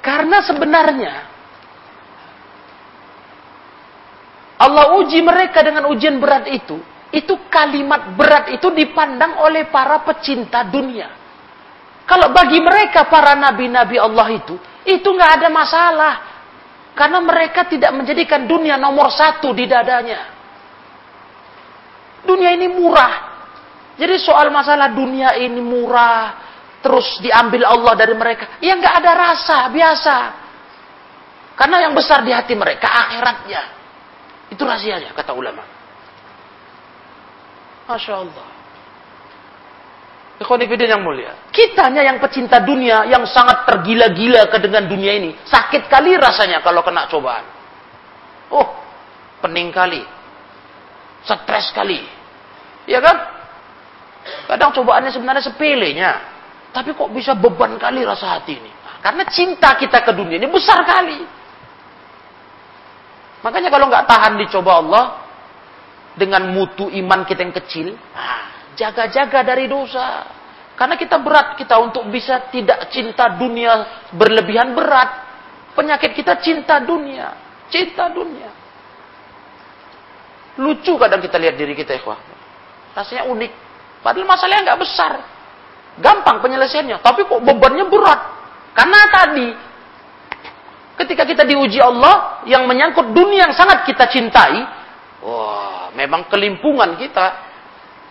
Karena 0.00 0.40
sebenarnya 0.40 1.14
Allah 4.60 5.00
uji 5.00 5.24
mereka 5.24 5.64
dengan 5.64 5.88
ujian 5.88 6.20
berat 6.20 6.44
itu. 6.52 6.76
Itu 7.10 7.48
kalimat 7.50 8.14
berat 8.14 8.54
itu 8.54 8.70
dipandang 8.70 9.40
oleh 9.40 9.66
para 9.72 10.04
pecinta 10.04 10.62
dunia. 10.62 11.10
Kalau 12.04 12.30
bagi 12.30 12.60
mereka 12.60 13.08
para 13.08 13.34
nabi-nabi 13.34 13.96
Allah 13.98 14.28
itu, 14.30 14.54
itu 14.84 15.08
nggak 15.08 15.32
ada 15.40 15.48
masalah. 15.48 16.14
Karena 16.94 17.18
mereka 17.22 17.66
tidak 17.66 17.90
menjadikan 17.96 18.44
dunia 18.44 18.76
nomor 18.76 19.08
satu 19.10 19.54
di 19.56 19.64
dadanya. 19.64 20.28
Dunia 22.26 22.52
ini 22.52 22.68
murah. 22.68 23.30
Jadi 23.96 24.16
soal 24.20 24.52
masalah 24.52 24.92
dunia 24.92 25.34
ini 25.40 25.60
murah, 25.60 26.49
terus 26.80 27.20
diambil 27.20 27.64
Allah 27.68 27.92
dari 27.96 28.14
mereka. 28.16 28.60
Ya 28.60 28.76
nggak 28.76 28.94
ada 29.04 29.12
rasa, 29.16 29.68
biasa. 29.68 30.16
Karena 31.56 31.88
yang 31.88 31.92
besar 31.92 32.24
di 32.24 32.32
hati 32.32 32.56
mereka 32.56 32.88
akhiratnya. 32.88 33.62
Itu 34.48 34.64
rahasianya 34.64 35.12
kata 35.12 35.36
ulama. 35.36 35.62
Masya 37.84 38.14
Allah. 38.16 38.48
Ikhwanifidin 40.40 40.88
yang 40.88 41.04
mulia. 41.04 41.36
Kitanya 41.52 42.00
yang 42.00 42.16
pecinta 42.16 42.64
dunia, 42.64 43.04
yang 43.12 43.28
sangat 43.28 43.68
tergila-gila 43.68 44.48
ke 44.48 44.56
dengan 44.56 44.88
dunia 44.88 45.20
ini. 45.20 45.36
Sakit 45.44 45.84
kali 45.84 46.16
rasanya 46.16 46.64
kalau 46.64 46.80
kena 46.80 47.04
cobaan. 47.12 47.44
Oh, 48.48 48.72
pening 49.44 49.68
kali. 49.68 50.00
Stres 51.28 51.76
kali. 51.76 52.00
Ya 52.88 53.04
kan? 53.04 53.20
Kadang 54.48 54.72
cobaannya 54.72 55.12
sebenarnya 55.12 55.44
sepelenya. 55.44 56.39
Tapi 56.70 56.94
kok 56.94 57.10
bisa 57.10 57.34
beban 57.34 57.74
kali 57.76 58.06
rasa 58.06 58.38
hati 58.38 58.54
ini? 58.54 58.70
Karena 59.00 59.26
cinta 59.26 59.74
kita 59.74 60.04
ke 60.06 60.12
dunia 60.14 60.38
ini 60.38 60.46
besar 60.46 60.84
kali. 60.86 61.18
Makanya 63.40 63.72
kalau 63.72 63.88
nggak 63.88 64.06
tahan 64.06 64.36
dicoba 64.36 64.72
Allah 64.84 65.04
dengan 66.14 66.52
mutu 66.52 66.92
iman 66.92 67.24
kita 67.24 67.40
yang 67.40 67.56
kecil, 67.56 67.96
jaga-jaga 68.76 69.40
dari 69.42 69.66
dosa. 69.66 70.38
Karena 70.76 70.96
kita 70.96 71.20
berat 71.20 71.60
kita 71.60 71.76
untuk 71.76 72.08
bisa 72.08 72.48
tidak 72.48 72.88
cinta 72.88 73.36
dunia 73.36 74.08
berlebihan 74.16 74.72
berat. 74.72 75.28
Penyakit 75.76 76.16
kita 76.16 76.40
cinta 76.40 76.80
dunia, 76.80 77.36
cinta 77.68 78.08
dunia. 78.08 78.48
Lucu 80.60 80.96
kadang 81.00 81.20
kita 81.24 81.40
lihat 81.40 81.56
diri 81.56 81.72
kita, 81.72 81.96
ya, 81.96 82.16
Rasanya 82.96 83.24
unik. 83.32 83.52
Padahal 84.04 84.28
masalahnya 84.28 84.72
nggak 84.72 84.80
besar. 84.80 85.12
Gampang 85.98 86.38
penyelesaiannya, 86.38 87.02
tapi 87.02 87.26
kok 87.26 87.42
bebannya 87.42 87.90
berat. 87.90 88.20
Karena 88.76 89.00
tadi 89.10 89.48
ketika 91.02 91.26
kita 91.26 91.42
diuji 91.48 91.80
Allah 91.82 92.44
yang 92.46 92.68
menyangkut 92.68 93.10
dunia 93.10 93.50
yang 93.50 93.54
sangat 93.56 93.88
kita 93.88 94.06
cintai, 94.06 94.60
wah, 95.24 95.90
memang 95.96 96.28
kelimpungan 96.30 96.94
kita. 97.00 97.26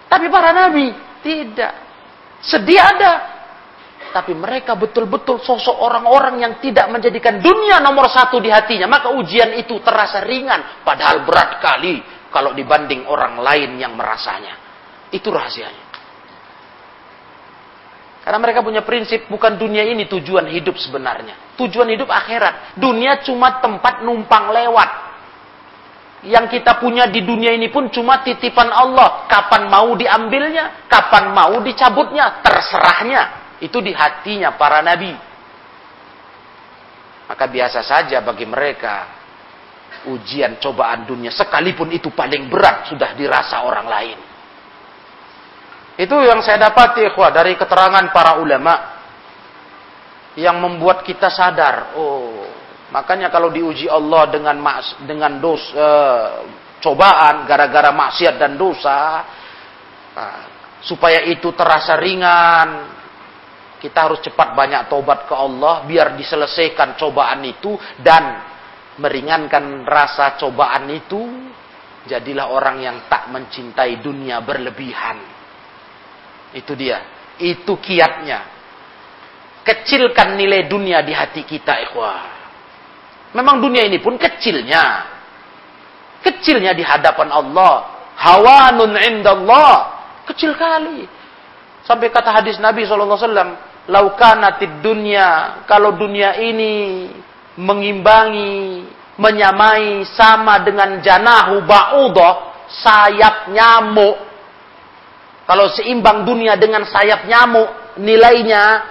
Tapi 0.10 0.26
para 0.28 0.52
nabi 0.52 0.90
tidak. 1.22 1.74
Sedih 2.40 2.80
ada, 2.80 3.40
tapi 4.10 4.32
mereka 4.34 4.74
betul-betul 4.74 5.44
sosok 5.44 5.76
orang-orang 5.76 6.42
yang 6.42 6.54
tidak 6.64 6.88
menjadikan 6.90 7.38
dunia 7.44 7.78
nomor 7.84 8.10
satu 8.10 8.42
di 8.42 8.50
hatinya. 8.50 8.90
Maka 8.90 9.14
ujian 9.14 9.54
itu 9.60 9.78
terasa 9.84 10.24
ringan, 10.24 10.82
padahal 10.82 11.28
berat 11.28 11.62
kali 11.62 12.02
kalau 12.34 12.54
dibanding 12.54 13.06
orang 13.06 13.38
lain 13.42 13.78
yang 13.78 13.94
merasanya. 13.94 14.56
Itu 15.10 15.34
rahasianya. 15.34 15.89
Karena 18.30 18.46
mereka 18.46 18.62
punya 18.62 18.86
prinsip 18.86 19.26
bukan 19.26 19.58
dunia 19.58 19.82
ini 19.82 20.06
tujuan 20.06 20.54
hidup 20.54 20.78
sebenarnya. 20.78 21.58
Tujuan 21.58 21.90
hidup 21.90 22.14
akhirat. 22.14 22.78
Dunia 22.78 23.26
cuma 23.26 23.58
tempat 23.58 24.06
numpang 24.06 24.54
lewat. 24.54 24.90
Yang 26.30 26.62
kita 26.62 26.78
punya 26.78 27.10
di 27.10 27.26
dunia 27.26 27.58
ini 27.58 27.74
pun 27.74 27.90
cuma 27.90 28.22
titipan 28.22 28.70
Allah. 28.70 29.26
Kapan 29.26 29.66
mau 29.66 29.98
diambilnya, 29.98 30.86
kapan 30.86 31.34
mau 31.34 31.58
dicabutnya, 31.66 32.46
terserahnya. 32.46 33.58
Itu 33.66 33.82
di 33.82 33.98
hatinya 33.98 34.54
para 34.54 34.86
nabi. 34.86 35.10
Maka 37.34 37.46
biasa 37.50 37.82
saja 37.82 38.22
bagi 38.22 38.46
mereka 38.46 39.10
ujian 40.06 40.62
cobaan 40.62 41.10
dunia 41.10 41.34
sekalipun 41.34 41.90
itu 41.98 42.14
paling 42.14 42.46
berat 42.46 42.94
sudah 42.94 43.18
dirasa 43.18 43.66
orang 43.66 43.90
lain. 43.90 44.29
Itu 46.00 46.16
yang 46.24 46.40
saya 46.40 46.72
dapati 46.72 47.12
ikhwah 47.12 47.28
dari 47.36 47.60
keterangan 47.60 48.08
para 48.16 48.40
ulama 48.40 49.04
yang 50.40 50.56
membuat 50.64 51.04
kita 51.04 51.28
sadar, 51.28 51.92
oh, 52.00 52.48
makanya 52.96 53.28
kalau 53.28 53.52
diuji 53.52 53.92
Allah 53.92 54.32
dengan 54.32 54.56
mas, 54.64 54.96
dengan 55.04 55.44
dos 55.44 55.60
uh, 55.76 56.48
cobaan 56.80 57.44
gara-gara 57.44 57.92
maksiat 57.92 58.40
dan 58.40 58.56
dosa, 58.56 59.28
uh, 60.16 60.42
supaya 60.88 61.28
itu 61.28 61.52
terasa 61.52 62.00
ringan, 62.00 62.96
kita 63.84 64.00
harus 64.08 64.24
cepat 64.24 64.56
banyak 64.56 64.88
tobat 64.88 65.28
ke 65.28 65.36
Allah 65.36 65.84
biar 65.84 66.16
diselesaikan 66.16 66.96
cobaan 66.96 67.44
itu 67.44 67.76
dan 68.00 68.40
meringankan 69.04 69.84
rasa 69.84 70.40
cobaan 70.40 70.88
itu. 70.88 71.52
Jadilah 72.08 72.56
orang 72.56 72.80
yang 72.80 72.98
tak 73.12 73.28
mencintai 73.28 74.00
dunia 74.00 74.40
berlebihan. 74.40 75.29
Itu 76.54 76.74
dia. 76.74 77.04
Itu 77.38 77.78
kiatnya. 77.78 78.46
Kecilkan 79.64 80.34
nilai 80.34 80.66
dunia 80.66 81.06
di 81.06 81.14
hati 81.14 81.46
kita, 81.46 81.78
ikhwah. 81.90 82.40
Memang 83.38 83.62
dunia 83.62 83.86
ini 83.86 84.02
pun 84.02 84.18
kecilnya. 84.18 85.06
Kecilnya 86.26 86.74
di 86.74 86.82
hadapan 86.82 87.30
Allah. 87.30 87.76
Hawanun 88.18 88.98
indallah. 88.98 90.02
Kecil 90.26 90.58
kali. 90.58 91.06
Sampai 91.86 92.10
kata 92.14 92.30
hadis 92.34 92.58
Nabi 92.62 92.86
SAW, 92.86 93.18
laukanatid 93.90 94.86
dunia, 94.86 95.62
kalau 95.66 95.98
dunia 95.98 96.38
ini 96.38 97.10
mengimbangi, 97.58 98.86
menyamai 99.18 100.06
sama 100.14 100.62
dengan 100.62 101.02
janahu 101.02 101.66
ba'udah, 101.66 102.34
sayap 102.70 103.50
nyamuk. 103.50 104.29
Kalau 105.50 105.66
seimbang 105.74 106.30
dunia 106.30 106.54
dengan 106.62 106.86
sayap 106.86 107.26
nyamuk, 107.26 107.98
nilainya 107.98 108.86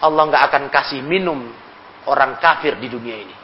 Allah 0.00 0.22
nggak 0.24 0.44
akan 0.48 0.64
kasih 0.72 1.04
minum 1.04 1.52
orang 2.08 2.40
kafir 2.40 2.80
di 2.80 2.88
dunia 2.88 3.12
ini. 3.20 3.36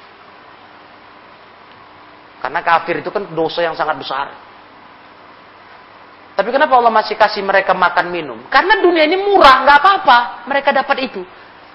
Karena 2.40 2.64
kafir 2.64 3.04
itu 3.04 3.12
kan 3.12 3.28
dosa 3.36 3.60
yang 3.60 3.76
sangat 3.76 4.00
besar. 4.00 4.32
Tapi 6.40 6.48
kenapa 6.48 6.72
Allah 6.80 6.92
masih 6.92 7.20
kasih 7.20 7.44
mereka 7.44 7.76
makan 7.76 8.08
minum? 8.08 8.40
Karena 8.48 8.80
dunia 8.80 9.04
ini 9.04 9.20
murah, 9.20 9.60
nggak 9.68 9.76
apa-apa. 9.76 10.18
Mereka 10.48 10.72
dapat 10.72 11.04
itu. 11.04 11.20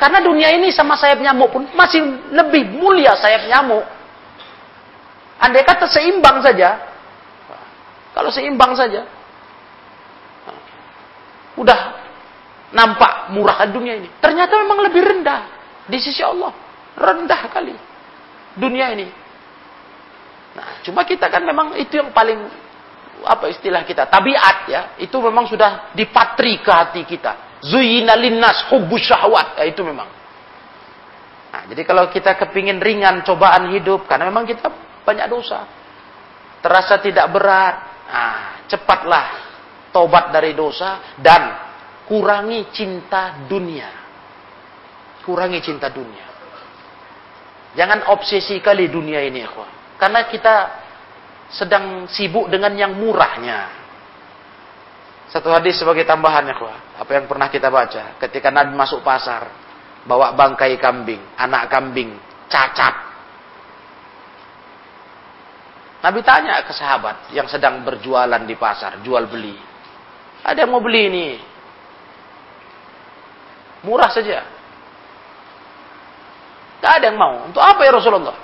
Karena 0.02 0.26
dunia 0.26 0.50
ini 0.58 0.74
sama 0.74 0.98
sayap 0.98 1.22
nyamuk 1.22 1.54
pun 1.54 1.70
masih 1.78 2.02
lebih 2.34 2.82
mulia 2.82 3.14
sayap 3.14 3.46
nyamuk. 3.46 3.86
Andai 5.38 5.62
kata 5.62 5.86
seimbang 5.86 6.42
saja. 6.42 6.82
Kalau 8.18 8.34
seimbang 8.34 8.74
saja. 8.74 9.21
Udah 11.62 11.80
nampak 12.74 13.30
murah 13.38 13.62
dunia 13.70 14.02
ini. 14.02 14.10
Ternyata 14.18 14.58
memang 14.66 14.82
lebih 14.90 15.02
rendah 15.06 15.42
di 15.86 15.98
sisi 16.02 16.26
Allah. 16.26 16.50
Rendah 16.98 17.42
kali 17.54 17.76
dunia 18.58 18.90
ini. 18.98 19.08
Nah, 20.52 20.84
cuma 20.84 21.08
kita 21.08 21.32
kan 21.32 21.46
memang 21.46 21.80
itu 21.80 21.96
yang 21.96 22.12
paling 22.12 22.36
apa 23.22 23.54
istilah 23.54 23.86
kita 23.86 24.10
tabiat 24.10 24.58
ya 24.66 24.82
itu 24.98 25.14
memang 25.22 25.46
sudah 25.46 25.94
dipatri 25.94 26.58
ke 26.62 26.72
hati 26.74 27.02
kita 27.06 27.62
zuyina 27.62 28.18
linnas 28.18 28.66
syahwat 28.98 29.62
ya, 29.62 29.66
itu 29.70 29.82
memang 29.86 30.10
nah, 31.54 31.64
jadi 31.70 31.82
kalau 31.86 32.10
kita 32.10 32.34
kepingin 32.34 32.82
ringan 32.82 33.22
cobaan 33.22 33.70
hidup 33.78 34.10
karena 34.10 34.34
memang 34.34 34.50
kita 34.50 34.74
banyak 35.06 35.28
dosa 35.30 35.70
terasa 36.66 36.98
tidak 36.98 37.30
berat 37.30 37.76
nah, 38.10 38.66
cepatlah 38.66 39.28
tobat 39.92 40.32
dari 40.32 40.56
dosa 40.56 41.16
dan 41.20 41.56
kurangi 42.08 42.72
cinta 42.72 43.46
dunia 43.46 43.90
kurangi 45.24 45.60
cinta 45.62 45.88
dunia 45.92 46.28
jangan 47.78 48.12
obsesi 48.12 48.60
kali 48.60 48.90
dunia 48.90 49.22
ini 49.24 49.40
ya 49.44 49.52
karena 50.02 50.26
kita 50.26 50.56
sedang 51.52 52.08
sibuk 52.08 52.48
dengan 52.48 52.72
yang 52.74 52.96
murahnya. 52.96 53.84
Satu 55.32 55.48
hadis 55.52 55.80
sebagai 55.80 56.04
tambahan 56.04 56.44
ya 56.44 56.56
Apa 57.00 57.12
yang 57.16 57.26
pernah 57.28 57.48
kita 57.48 57.72
baca. 57.72 58.18
Ketika 58.20 58.52
Nabi 58.52 58.76
masuk 58.76 59.04
pasar. 59.04 59.48
Bawa 60.08 60.34
bangkai 60.34 60.82
kambing. 60.82 61.22
Anak 61.38 61.70
kambing. 61.70 62.18
Cacat. 62.50 63.14
Nabi 66.02 66.20
tanya 66.26 66.66
ke 66.66 66.74
sahabat 66.74 67.30
yang 67.30 67.46
sedang 67.46 67.86
berjualan 67.86 68.42
di 68.42 68.58
pasar. 68.58 69.00
Jual 69.06 69.30
beli. 69.30 69.56
Ada 70.42 70.66
yang 70.66 70.72
mau 70.74 70.82
beli 70.82 71.02
ini. 71.10 71.28
Murah 73.86 74.10
saja. 74.10 74.46
Tidak 76.78 76.92
ada 76.92 77.06
yang 77.06 77.18
mau. 77.18 77.46
Untuk 77.46 77.62
apa 77.62 77.82
ya 77.86 77.94
Rasulullah? 77.94 78.38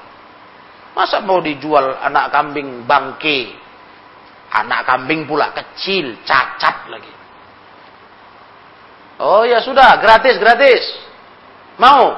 Masa 0.94 1.22
mau 1.22 1.42
dijual 1.42 1.98
anak 2.02 2.34
kambing 2.34 2.86
bangke? 2.86 3.54
Anak 4.50 4.86
kambing 4.86 5.30
pula 5.30 5.54
kecil, 5.54 6.22
cacat 6.26 6.90
lagi. 6.90 7.14
Oh 9.18 9.46
ya 9.46 9.62
sudah, 9.62 9.98
gratis, 9.98 10.38
gratis. 10.38 10.82
Mau? 11.78 12.18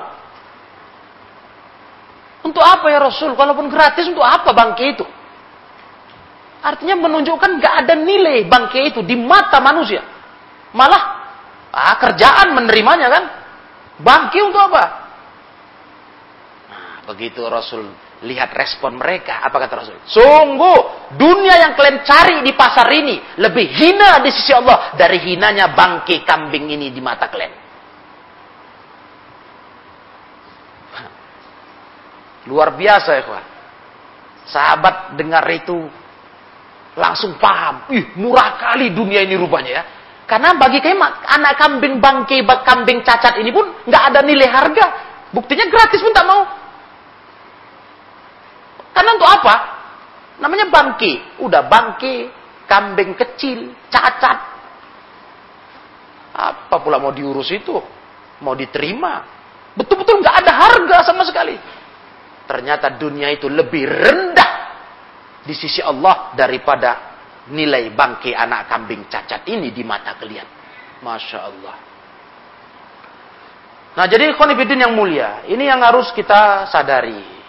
Untuk 2.44 2.64
apa 2.64 2.88
ya 2.88 3.00
Rasul? 3.04 3.36
Kalaupun 3.36 3.68
gratis, 3.68 4.08
untuk 4.08 4.24
apa 4.24 4.52
bangke 4.56 4.96
itu? 4.96 5.06
Artinya 6.60 6.96
menunjukkan 7.00 7.64
gak 7.64 7.76
ada 7.86 7.96
nilai 7.96 8.44
bangke 8.48 8.92
itu 8.92 9.00
di 9.04 9.16
mata 9.16 9.64
manusia. 9.64 10.04
Malah 10.76 11.02
ah, 11.72 11.96
kerjaan 11.98 12.52
menerimanya 12.52 13.08
kan. 13.08 13.24
Bangke 14.00 14.40
untuk 14.44 14.60
apa? 14.60 14.84
Nah, 16.72 17.04
begitu 17.08 17.44
Rasul 17.48 17.92
Lihat 18.20 18.52
respon 18.52 19.00
mereka. 19.00 19.40
Apa 19.48 19.64
kata 19.64 19.80
Rasul? 19.80 19.96
Sungguh, 20.04 21.08
dunia 21.16 21.56
yang 21.56 21.72
kalian 21.80 22.04
cari 22.04 22.44
di 22.44 22.52
pasar 22.52 22.92
ini 22.92 23.16
lebih 23.40 23.64
hina 23.64 24.20
di 24.20 24.28
sisi 24.28 24.52
Allah 24.52 24.92
dari 25.00 25.24
hinanya 25.24 25.72
bangke 25.72 26.28
kambing 26.28 26.68
ini 26.68 26.92
di 26.92 27.00
mata 27.00 27.32
kalian. 27.32 27.54
Luar 32.52 32.76
biasa 32.76 33.10
ya 33.16 33.24
kawan. 33.24 33.46
Sahabat 34.52 34.96
dengar 35.16 35.48
itu 35.56 35.88
langsung 36.98 37.38
paham. 37.38 37.90
Ih, 37.94 38.16
murah 38.18 38.58
kali 38.58 38.90
dunia 38.94 39.22
ini 39.22 39.36
rupanya 39.38 39.72
ya. 39.82 39.84
Karena 40.30 40.54
bagi 40.54 40.78
kami 40.78 40.94
anak 41.26 41.58
kambing 41.58 41.98
bangke 41.98 42.46
kambing 42.46 43.02
cacat 43.02 43.42
ini 43.42 43.50
pun 43.50 43.66
nggak 43.90 44.04
ada 44.14 44.20
nilai 44.22 44.46
harga. 44.46 44.86
Buktinya 45.34 45.66
gratis 45.70 46.02
pun 46.02 46.14
tak 46.14 46.26
mau. 46.26 46.42
Karena 48.94 49.10
untuk 49.18 49.30
apa? 49.30 49.56
Namanya 50.42 50.70
bangke. 50.70 51.42
Udah 51.42 51.66
bangke, 51.66 52.30
kambing 52.70 53.18
kecil, 53.18 53.74
cacat. 53.90 54.38
Apa 56.34 56.76
pula 56.82 57.02
mau 57.02 57.14
diurus 57.14 57.50
itu? 57.50 57.74
Mau 58.40 58.54
diterima? 58.54 59.26
Betul-betul 59.74 60.22
nggak 60.22 60.38
ada 60.46 60.52
harga 60.56 60.98
sama 61.10 61.26
sekali. 61.26 61.58
Ternyata 62.50 62.98
dunia 62.98 63.30
itu 63.30 63.46
lebih 63.46 63.86
rendah 63.86 64.49
di 65.44 65.54
sisi 65.56 65.80
Allah 65.80 66.36
daripada 66.36 67.10
nilai 67.50 67.90
bangke 67.96 68.36
anak 68.36 68.70
kambing 68.70 69.08
cacat 69.10 69.48
ini 69.50 69.74
di 69.74 69.82
mata 69.82 70.16
kalian. 70.20 70.48
Masya 71.00 71.40
Allah. 71.40 71.76
Nah 73.96 74.06
jadi 74.06 74.36
konfidin 74.36 74.86
yang 74.86 74.94
mulia, 74.94 75.44
ini 75.50 75.66
yang 75.66 75.82
harus 75.82 76.12
kita 76.14 76.70
sadari. 76.70 77.40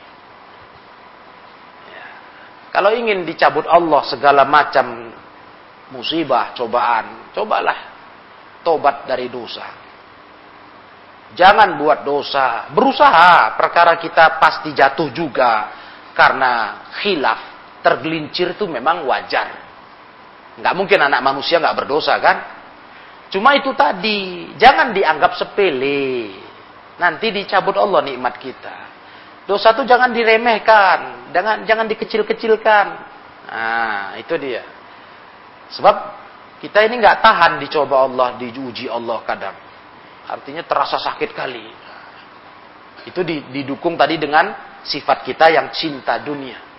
Kalau 2.70 2.94
ingin 2.94 3.26
dicabut 3.26 3.66
Allah 3.66 4.06
segala 4.06 4.46
macam 4.46 5.10
musibah, 5.90 6.54
cobaan, 6.54 7.34
cobalah 7.34 7.90
tobat 8.62 9.10
dari 9.10 9.26
dosa. 9.26 9.66
Jangan 11.34 11.78
buat 11.78 12.02
dosa. 12.02 12.70
Berusaha 12.74 13.54
perkara 13.54 13.98
kita 13.98 14.38
pasti 14.42 14.74
jatuh 14.74 15.10
juga 15.14 15.70
karena 16.14 16.82
khilaf. 16.98 17.49
Tergelincir 17.80 18.52
itu 18.54 18.68
memang 18.68 19.08
wajar. 19.08 19.56
Nggak 20.60 20.74
mungkin 20.76 20.98
anak 21.00 21.20
manusia 21.24 21.56
nggak 21.56 21.76
berdosa 21.84 22.20
kan? 22.20 22.36
Cuma 23.30 23.54
itu 23.54 23.70
tadi, 23.78 24.50
jangan 24.58 24.90
dianggap 24.90 25.38
sepele. 25.38 26.34
Nanti 26.98 27.32
dicabut 27.32 27.78
Allah 27.78 28.04
nikmat 28.04 28.36
kita. 28.36 28.76
Dosa 29.48 29.72
itu 29.72 29.88
jangan 29.88 30.12
diremehkan, 30.12 31.32
jangan 31.32 31.64
jangan 31.64 31.86
dikecil-kecilkan. 31.88 32.86
Nah, 33.50 34.14
itu 34.20 34.34
dia. 34.36 34.62
Sebab 35.74 35.96
kita 36.60 36.84
ini 36.84 37.00
nggak 37.00 37.18
tahan 37.24 37.58
dicoba 37.58 38.04
Allah, 38.04 38.36
diuji 38.36 38.86
Allah 38.86 39.24
kadang. 39.24 39.56
Artinya 40.28 40.62
terasa 40.62 41.00
sakit 41.00 41.30
kali. 41.34 41.66
Itu 43.08 43.24
didukung 43.24 43.96
tadi 43.96 44.20
dengan 44.20 44.52
sifat 44.84 45.24
kita 45.24 45.50
yang 45.50 45.72
cinta 45.72 46.20
dunia. 46.20 46.69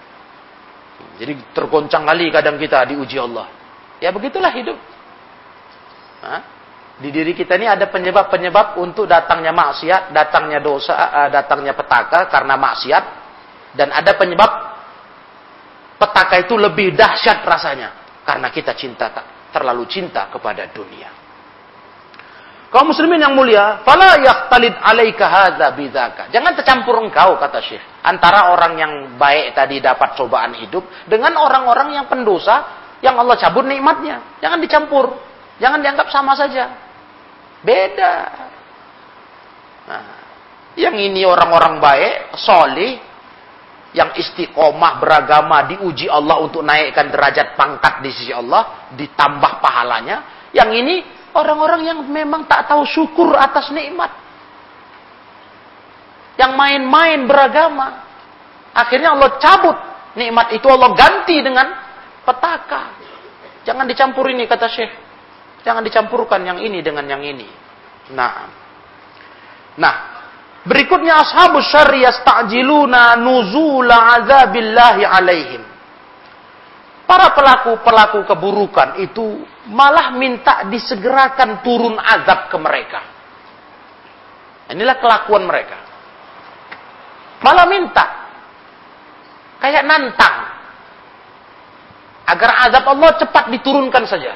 Jadi 1.22 1.54
tergoncang 1.54 2.04
kali 2.04 2.34
kadang 2.34 2.58
kita 2.58 2.84
diuji 2.90 3.18
Allah. 3.22 3.48
Ya 4.02 4.10
begitulah 4.10 4.50
hidup. 4.50 4.78
Hah? 6.22 6.42
Di 7.02 7.10
diri 7.10 7.34
kita 7.34 7.58
ini 7.58 7.66
ada 7.66 7.90
penyebab-penyebab 7.90 8.78
untuk 8.78 9.10
datangnya 9.10 9.50
maksiat, 9.54 10.14
datangnya 10.14 10.62
dosa, 10.62 10.94
eh, 10.98 11.30
datangnya 11.34 11.74
petaka 11.74 12.30
karena 12.30 12.58
maksiat. 12.58 13.04
Dan 13.74 13.90
ada 13.90 14.12
penyebab 14.18 14.52
petaka 15.98 16.42
itu 16.42 16.58
lebih 16.58 16.94
dahsyat 16.94 17.42
rasanya. 17.46 17.90
Karena 18.22 18.54
kita 18.54 18.78
cinta, 18.78 19.10
terlalu 19.50 19.86
cinta 19.90 20.30
kepada 20.30 20.70
dunia. 20.70 21.21
Kaum 22.72 22.88
muslimin 22.88 23.20
yang 23.20 23.36
mulia, 23.36 23.84
fala 23.84 24.16
yaqtalid 24.24 24.80
alaika 24.80 25.28
hadza 25.28 25.76
bidzaka. 25.76 26.32
Jangan 26.32 26.56
tercampur 26.56 27.04
engkau 27.04 27.36
kata 27.36 27.60
Syekh 27.60 27.84
antara 28.00 28.56
orang 28.56 28.74
yang 28.80 28.94
baik 29.20 29.52
tadi 29.52 29.84
dapat 29.84 30.16
cobaan 30.16 30.56
hidup 30.56 30.88
dengan 31.04 31.36
orang-orang 31.36 32.00
yang 32.00 32.08
pendosa 32.08 32.82
yang 33.04 33.20
Allah 33.20 33.36
cabut 33.36 33.68
nikmatnya. 33.68 34.40
Jangan 34.40 34.64
dicampur. 34.64 35.20
Jangan 35.60 35.84
dianggap 35.84 36.08
sama 36.10 36.32
saja. 36.34 36.72
Beda. 37.60 38.14
Nah, 39.92 40.04
yang 40.80 40.96
ini 40.96 41.28
orang-orang 41.28 41.78
baik, 41.78 42.40
solih, 42.40 42.98
yang 43.92 44.16
istiqomah 44.16 45.04
beragama 45.04 45.68
diuji 45.68 46.08
Allah 46.08 46.40
untuk 46.40 46.64
naikkan 46.64 47.12
derajat 47.12 47.60
pangkat 47.60 48.00
di 48.00 48.10
sisi 48.16 48.32
Allah, 48.32 48.90
ditambah 48.96 49.60
pahalanya. 49.60 50.48
Yang 50.56 50.70
ini 50.80 50.96
orang-orang 51.36 51.82
yang 51.88 52.00
memang 52.08 52.48
tak 52.48 52.68
tahu 52.68 52.84
syukur 52.88 53.36
atas 53.36 53.72
nikmat. 53.72 54.12
Yang 56.40 56.52
main-main 56.56 57.20
beragama. 57.28 58.08
Akhirnya 58.72 59.14
Allah 59.14 59.36
cabut 59.38 59.78
nikmat 60.16 60.56
itu 60.56 60.68
Allah 60.68 60.92
ganti 60.96 61.38
dengan 61.44 61.68
petaka. 62.24 62.96
Jangan 63.68 63.86
dicampur 63.86 64.26
ini 64.32 64.48
kata 64.48 64.68
Syekh. 64.72 64.92
Jangan 65.62 65.86
dicampurkan 65.86 66.42
yang 66.42 66.58
ini 66.58 66.82
dengan 66.82 67.06
yang 67.06 67.22
ini. 67.22 67.46
Nah. 68.18 68.50
Nah, 69.78 69.96
berikutnya 70.66 71.22
ashabus 71.22 71.70
syarri 71.70 72.02
yasta'jiluna 72.02 73.16
nuzula 73.22 74.18
azabillahi 74.20 75.04
alaihim. 75.06 75.64
Para 77.06 77.36
pelaku-pelaku 77.36 78.24
keburukan 78.26 79.04
itu 79.04 79.44
malah 79.70 80.16
minta 80.18 80.66
disegerakan 80.66 81.62
turun 81.62 82.00
azab 82.00 82.50
ke 82.50 82.58
mereka. 82.58 83.02
Inilah 84.72 84.98
kelakuan 84.98 85.44
mereka. 85.46 85.78
Malah 87.44 87.66
minta. 87.68 88.06
Kayak 89.62 89.84
nantang. 89.86 90.38
Agar 92.32 92.52
azab 92.72 92.86
Allah 92.88 93.12
cepat 93.20 93.46
diturunkan 93.52 94.04
saja. 94.08 94.34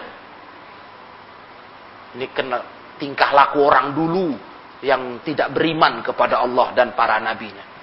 Ini 2.20 2.28
kena 2.36 2.60
tingkah 3.00 3.32
laku 3.32 3.64
orang 3.64 3.96
dulu 3.96 4.36
yang 4.84 5.24
tidak 5.24 5.56
beriman 5.56 6.04
kepada 6.04 6.44
Allah 6.44 6.76
dan 6.76 6.92
para 6.94 7.18
nabinya. 7.24 7.75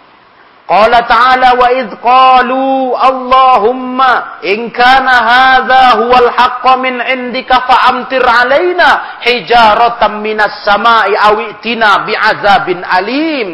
Qala 0.63 1.03
ta'ala 1.11 1.59
wa 1.59 1.69
idh 1.75 1.99
qalu 1.99 2.95
Allahumma 2.95 4.39
in 4.47 4.71
kana 4.71 5.15
hadha 5.27 5.85
huwal 5.99 6.31
haqqa 6.31 6.79
min 6.79 7.03
indika 7.03 7.67
fa'amtir 7.67 8.23
alaina 8.23 9.21
hijaratan 9.27 10.23
minas 10.23 10.63
sama'i 10.63 11.19
awi'tina 11.19 12.07
bi'azabin 12.07 12.79
alim. 12.87 13.51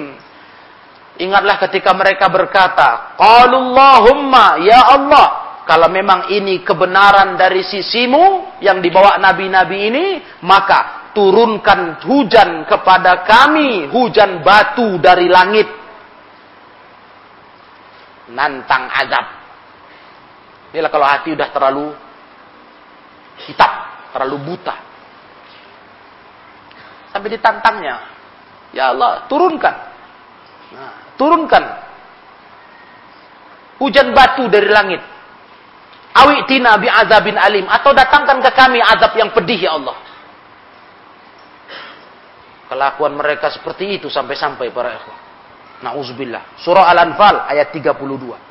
Ingatlah 1.19 1.57
ketika 1.67 1.97
mereka 1.97 2.31
berkata, 2.31 3.19
Qalallahumma 3.19 4.63
ya 4.63 4.95
Allah, 4.95 5.27
kalau 5.67 5.91
memang 5.91 6.31
ini 6.31 6.63
kebenaran 6.63 7.35
dari 7.35 7.67
sisimu 7.67 8.57
yang 8.63 8.79
dibawa 8.85 9.19
nabi-nabi 9.19 9.79
ini, 9.91 10.07
maka 10.47 11.11
turunkan 11.13 12.05
hujan 12.07 12.69
kepada 12.69 13.27
kami, 13.27 13.91
hujan 13.91 14.41
batu 14.41 14.97
dari 15.03 15.27
langit 15.27 15.78
nantang 18.33 18.89
azab. 18.93 19.27
Inilah 20.73 20.91
kalau 20.93 21.07
hati 21.09 21.33
udah 21.33 21.49
terlalu 21.49 21.87
hitam, 23.49 23.73
terlalu 24.13 24.37
buta. 24.53 24.77
Sampai 27.09 27.29
ditantangnya. 27.33 27.97
Ya 28.77 28.93
Allah, 28.93 29.25
turunkan. 29.33 29.75
Nah, 30.77 30.93
turunkan. 31.17 31.65
Hujan 33.81 34.13
batu 34.13 34.45
dari 34.53 34.69
langit. 34.69 35.01
Awitina 36.13 36.77
bi 36.77 36.91
azabin 36.91 37.41
alim. 37.41 37.65
Atau 37.65 37.97
datangkan 37.97 38.45
ke 38.45 38.51
kami 38.53 38.85
azab 38.85 39.17
yang 39.17 39.33
pedih 39.33 39.57
ya 39.57 39.81
Allah. 39.81 39.97
Kelakuan 42.69 43.17
mereka 43.17 43.49
seperti 43.49 43.97
itu 43.97 44.13
sampai-sampai 44.13 44.69
para 44.69 44.93
ikhwan. 44.93 45.28
Nauzubillah. 45.83 46.59
Surah 46.63 46.91
Al-Anfal 46.91 47.47
ayat 47.47 47.71
32. 47.71 48.49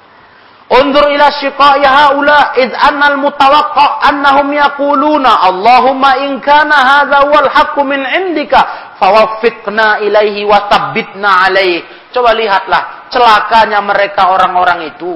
Undur 0.68 1.08
ila 1.08 1.32
syiqa'i 1.32 1.88
haula 1.88 2.52
id 2.60 2.76
annal 2.76 3.24
mutawaqqa 3.24 4.04
annahum 4.04 4.52
yaquluna 4.52 5.48
Allahumma 5.48 6.28
in 6.28 6.44
kana 6.44 6.76
hadha 6.76 7.24
wal 7.32 7.48
haqqu 7.48 7.82
min 7.88 8.04
indika 8.04 8.96
fawaffiqna 9.00 10.04
ilaihi 10.04 10.44
wa 10.44 10.68
thabbitna 10.68 11.48
alaihi. 11.48 12.12
Coba 12.12 12.36
lihatlah 12.36 13.08
celakanya 13.08 13.80
mereka 13.80 14.28
orang-orang 14.28 14.92
itu. 14.92 15.16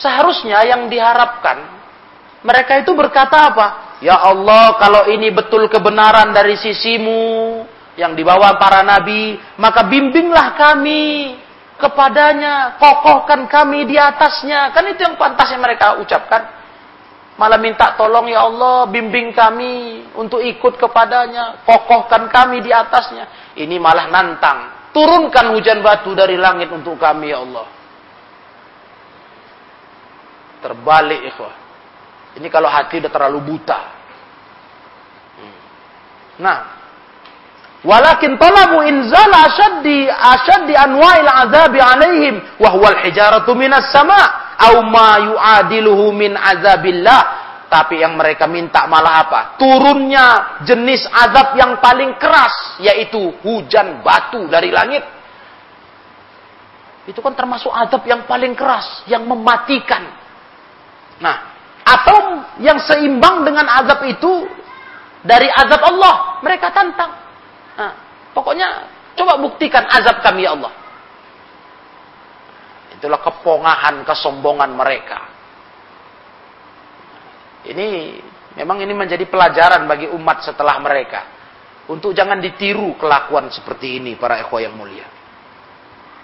Seharusnya 0.00 0.64
yang 0.64 0.88
diharapkan 0.88 1.78
mereka 2.48 2.78
itu 2.80 2.94
berkata 2.94 3.50
apa? 3.50 3.66
Ya 3.98 4.14
Allah, 4.14 4.78
kalau 4.78 5.10
ini 5.10 5.34
betul 5.34 5.66
kebenaran 5.66 6.30
dari 6.30 6.54
sisimu, 6.54 7.66
yang 7.98 8.14
dibawa 8.14 8.54
para 8.62 8.86
nabi, 8.86 9.34
maka 9.58 9.82
bimbinglah 9.90 10.54
kami 10.54 11.34
kepadanya, 11.82 12.78
kokohkan 12.78 13.50
kami 13.50 13.90
di 13.90 13.98
atasnya. 13.98 14.70
Kan 14.70 14.86
itu 14.86 15.02
yang 15.02 15.18
pantasnya 15.18 15.58
mereka 15.58 15.98
ucapkan. 15.98 16.54
Malah 17.38 17.58
minta 17.58 17.98
tolong 17.98 18.30
ya 18.30 18.46
Allah, 18.46 18.86
bimbing 18.86 19.34
kami 19.34 20.06
untuk 20.14 20.38
ikut 20.42 20.78
kepadanya, 20.78 21.66
kokohkan 21.66 22.30
kami 22.30 22.62
di 22.62 22.70
atasnya. 22.70 23.54
Ini 23.58 23.78
malah 23.82 24.06
nantang. 24.06 24.58
Turunkan 24.94 25.54
hujan 25.54 25.82
batu 25.82 26.14
dari 26.14 26.38
langit 26.38 26.70
untuk 26.70 26.94
kami 26.98 27.34
ya 27.34 27.42
Allah. 27.42 27.66
Terbalik 30.62 31.22
ikhwah. 31.34 31.54
Ini 32.38 32.46
kalau 32.46 32.70
hati 32.70 33.02
udah 33.02 33.10
terlalu 33.10 33.38
buta. 33.54 33.80
Hmm. 35.38 35.56
Nah, 36.42 36.77
Walakin 37.88 38.36
talabu 38.36 38.84
inzal 38.84 39.32
asyaddi 39.32 40.12
asyaddi 40.12 40.76
anwa'il 40.76 41.24
azabi 41.24 41.80
alaihim 41.80 42.36
wa 42.60 42.68
huwa 42.76 42.92
al-hijaratu 42.92 43.56
minas 43.56 43.88
sama' 43.88 44.60
au 44.60 44.84
ma 44.84 45.16
yu'adiluhu 45.24 46.12
min 46.12 46.36
azabillah. 46.36 47.48
Tapi 47.68 48.00
yang 48.00 48.16
mereka 48.16 48.44
minta 48.48 48.84
malah 48.88 49.28
apa? 49.28 49.40
Turunnya 49.60 50.60
jenis 50.68 51.04
azab 51.04 51.52
yang 51.56 51.80
paling 51.80 52.16
keras 52.16 52.80
yaitu 52.80 53.32
hujan 53.44 54.04
batu 54.04 54.44
dari 54.48 54.68
langit. 54.72 55.04
Itu 57.08 57.24
kan 57.24 57.32
termasuk 57.32 57.72
azab 57.72 58.04
yang 58.04 58.28
paling 58.28 58.52
keras, 58.52 59.04
yang 59.08 59.24
mematikan. 59.24 60.12
Nah, 61.24 61.36
atau 61.84 62.44
yang 62.60 62.76
seimbang 62.84 63.48
dengan 63.48 63.64
azab 63.64 64.04
itu 64.08 64.48
dari 65.24 65.48
azab 65.48 65.80
Allah, 65.88 66.40
mereka 66.44 66.72
tantang. 66.72 67.27
Nah, 67.78 67.92
pokoknya 68.34 68.68
coba 69.14 69.38
buktikan 69.38 69.86
azab 69.86 70.18
kami 70.18 70.42
ya 70.42 70.58
Allah. 70.58 70.74
Itulah 72.98 73.22
kepongahan, 73.22 74.02
kesombongan 74.02 74.74
mereka. 74.74 75.18
Ini 77.70 78.18
memang 78.58 78.82
ini 78.82 78.90
menjadi 78.90 79.22
pelajaran 79.30 79.86
bagi 79.86 80.10
umat 80.10 80.42
setelah 80.42 80.82
mereka. 80.82 81.38
Untuk 81.86 82.12
jangan 82.12 82.42
ditiru 82.42 82.98
kelakuan 82.98 83.48
seperti 83.54 84.02
ini 84.02 84.18
para 84.18 84.42
ikhwah 84.42 84.60
yang 84.60 84.74
mulia. 84.74 85.06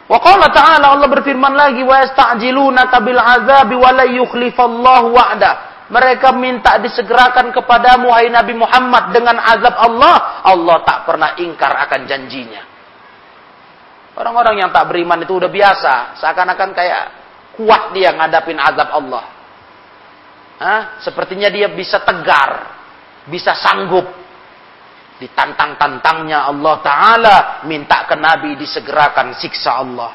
Wa 0.05 0.21
qala 0.21 0.53
ta'ala 0.53 0.93
Allah 0.93 1.09
berfirman 1.09 1.57
lagi 1.57 1.81
wa 1.81 1.97
yasta'jilunaka 2.05 3.01
bil 3.01 3.17
azabi 3.17 3.73
wa 3.79 3.91
la 3.95 4.05
yukhlifallahu 4.05 5.17
wa'da. 5.17 5.74
Mereka 5.95 6.35
minta 6.35 6.75
disegerakan 6.83 7.55
kepadamu 7.55 8.11
hai 8.11 8.27
Nabi 8.27 8.59
Muhammad 8.59 9.15
dengan 9.15 9.39
azab 9.39 9.79
Allah. 9.79 10.43
Allah 10.43 10.83
tak 10.83 11.07
pernah 11.07 11.39
ingkar 11.39 11.71
akan 11.87 12.01
janjinya. 12.11 12.63
Orang-orang 14.19 14.59
yang 14.59 14.75
tak 14.75 14.91
beriman 14.91 15.23
itu 15.23 15.39
udah 15.39 15.47
biasa. 15.47 16.19
Seakan-akan 16.19 16.71
kayak 16.75 17.03
kuat 17.55 17.95
dia 17.95 18.11
ngadapin 18.11 18.59
azab 18.59 18.91
Allah. 18.91 19.25
Hah? 20.59 20.83
Sepertinya 20.99 21.47
dia 21.47 21.71
bisa 21.71 22.03
tegar. 22.03 22.75
Bisa 23.31 23.55
sanggup. 23.55 24.11
Ditantang-tantangnya 25.23 26.51
Allah 26.51 26.75
Ta'ala. 26.83 27.37
Minta 27.71 28.03
ke 28.11 28.19
Nabi 28.19 28.59
disegerakan 28.59 29.39
siksa 29.39 29.79
Allah. 29.79 30.11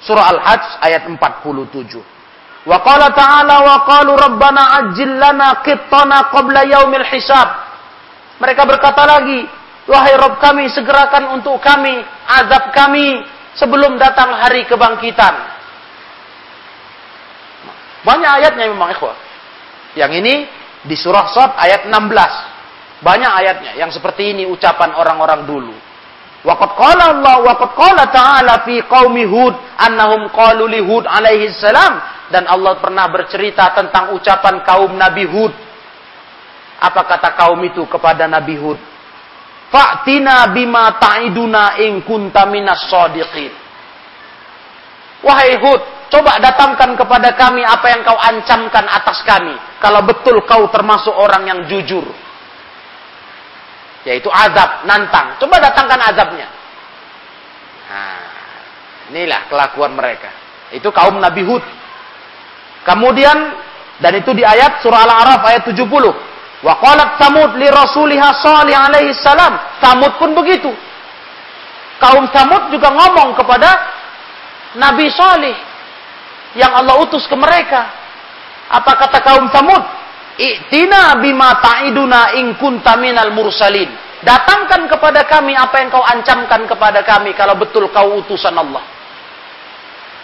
Surah 0.00 0.24
Al-Hajj 0.32 0.64
ayat 0.88 1.04
47. 1.04 2.17
Wa 2.66 2.82
qala 2.82 3.14
ta'ala 3.14 3.56
wa 3.62 3.76
qalu 3.86 4.12
rabbana 4.18 4.62
ajil 4.82 5.14
lana 5.18 5.62
qittana 5.62 6.32
qabla 6.34 6.66
yaumil 6.66 7.06
hisab. 7.06 7.48
Mereka 8.38 8.62
berkata 8.66 9.02
lagi, 9.06 9.46
wahai 9.90 10.14
Rabb 10.14 10.38
kami 10.38 10.70
segerakan 10.70 11.38
untuk 11.38 11.58
kami 11.58 12.02
azab 12.26 12.70
kami 12.70 13.26
sebelum 13.58 13.98
datang 13.98 14.30
hari 14.38 14.62
kebangkitan. 14.66 15.34
Banyak 18.06 18.30
ayatnya 18.42 18.70
memang 18.70 18.94
ikhwah. 18.94 19.16
Yang 19.98 20.12
ini 20.22 20.34
di 20.86 20.94
surah 20.94 21.26
Sad 21.34 21.58
ayat 21.58 21.90
16. 21.90 23.02
Banyak 23.02 23.32
ayatnya 23.42 23.72
yang 23.74 23.90
seperti 23.90 24.34
ini 24.34 24.46
ucapan 24.46 24.94
orang-orang 24.94 25.46
dulu. 25.46 25.74
Waqad 26.46 26.70
qala 26.78 27.04
Allah 27.18 27.36
waqad 27.42 27.70
qala 27.74 28.04
ta'ala 28.14 28.62
fi 28.62 28.78
qaumi 28.86 29.26
Hud 29.26 29.54
annahum 29.74 30.30
qalu 30.30 30.70
li 30.70 30.80
Hud 30.82 31.02
alaihi 31.10 31.50
salam 31.58 31.98
dan 32.30 32.46
Allah 32.46 32.78
pernah 32.78 33.10
bercerita 33.10 33.74
tentang 33.74 34.14
ucapan 34.14 34.62
kaum 34.62 34.94
Nabi 34.94 35.26
Hud. 35.26 35.50
Apa 36.78 37.02
kata 37.10 37.34
kaum 37.34 37.58
itu 37.66 37.82
kepada 37.90 38.30
Nabi 38.30 38.54
Hud? 38.54 38.78
Fa'tina 39.68 40.54
bima 40.54 40.94
ta'iduna 40.96 41.82
in 41.82 42.06
kunta 42.06 42.46
minas 42.46 42.86
sadiqin. 42.86 43.50
Wahai 45.26 45.58
Hud, 45.58 45.82
coba 46.14 46.38
datangkan 46.38 46.94
kepada 46.94 47.34
kami 47.34 47.66
apa 47.66 47.86
yang 47.90 48.06
kau 48.06 48.14
ancamkan 48.14 48.86
atas 48.86 49.26
kami. 49.26 49.58
Kalau 49.82 50.06
betul 50.06 50.46
kau 50.46 50.70
termasuk 50.70 51.10
orang 51.10 51.50
yang 51.50 51.60
jujur. 51.66 52.06
Yaitu 54.06 54.30
azab, 54.30 54.86
nantang. 54.86 55.34
Coba 55.42 55.58
datangkan 55.58 56.00
azabnya. 56.12 56.46
Nah, 57.88 58.22
inilah 59.10 59.50
kelakuan 59.50 59.96
mereka. 59.96 60.30
Itu 60.70 60.92
kaum 60.92 61.18
Nabi 61.18 61.42
Hud. 61.42 61.64
Kemudian, 62.84 63.36
dan 63.98 64.12
itu 64.14 64.30
di 64.36 64.46
ayat 64.46 64.78
surah 64.84 65.02
Al-A'raf 65.02 65.42
ayat 65.48 65.62
70. 65.66 65.82
Wa 66.58 66.74
qalat 66.82 67.18
Samud 67.18 67.54
li 67.58 67.66
rasuliha 67.70 68.28
Salih 68.38 68.74
alaihi 68.74 69.14
salam. 69.18 69.58
Samud 69.82 70.18
pun 70.18 70.34
begitu. 70.34 70.70
Kaum 71.98 72.30
Samud 72.30 72.70
juga 72.70 72.94
ngomong 72.94 73.34
kepada 73.34 73.70
Nabi 74.78 75.10
Salih 75.10 75.56
yang 76.54 76.70
Allah 76.74 77.02
utus 77.02 77.26
ke 77.26 77.34
mereka. 77.34 77.90
Apa 78.70 78.94
kata 78.94 79.18
kaum 79.24 79.46
Samud? 79.50 79.97
I'tina 80.38 81.18
bima 81.18 81.58
ta'iduna 81.58 82.38
in 82.38 82.54
kunta 82.54 82.94
minal 82.94 83.34
mursalin. 83.34 83.90
Datangkan 84.22 84.86
kepada 84.86 85.26
kami 85.26 85.54
apa 85.58 85.82
yang 85.82 85.90
kau 85.90 86.02
ancamkan 86.02 86.62
kepada 86.66 87.02
kami 87.02 87.34
kalau 87.34 87.58
betul 87.58 87.90
kau 87.90 88.22
utusan 88.22 88.54
Allah. 88.54 88.82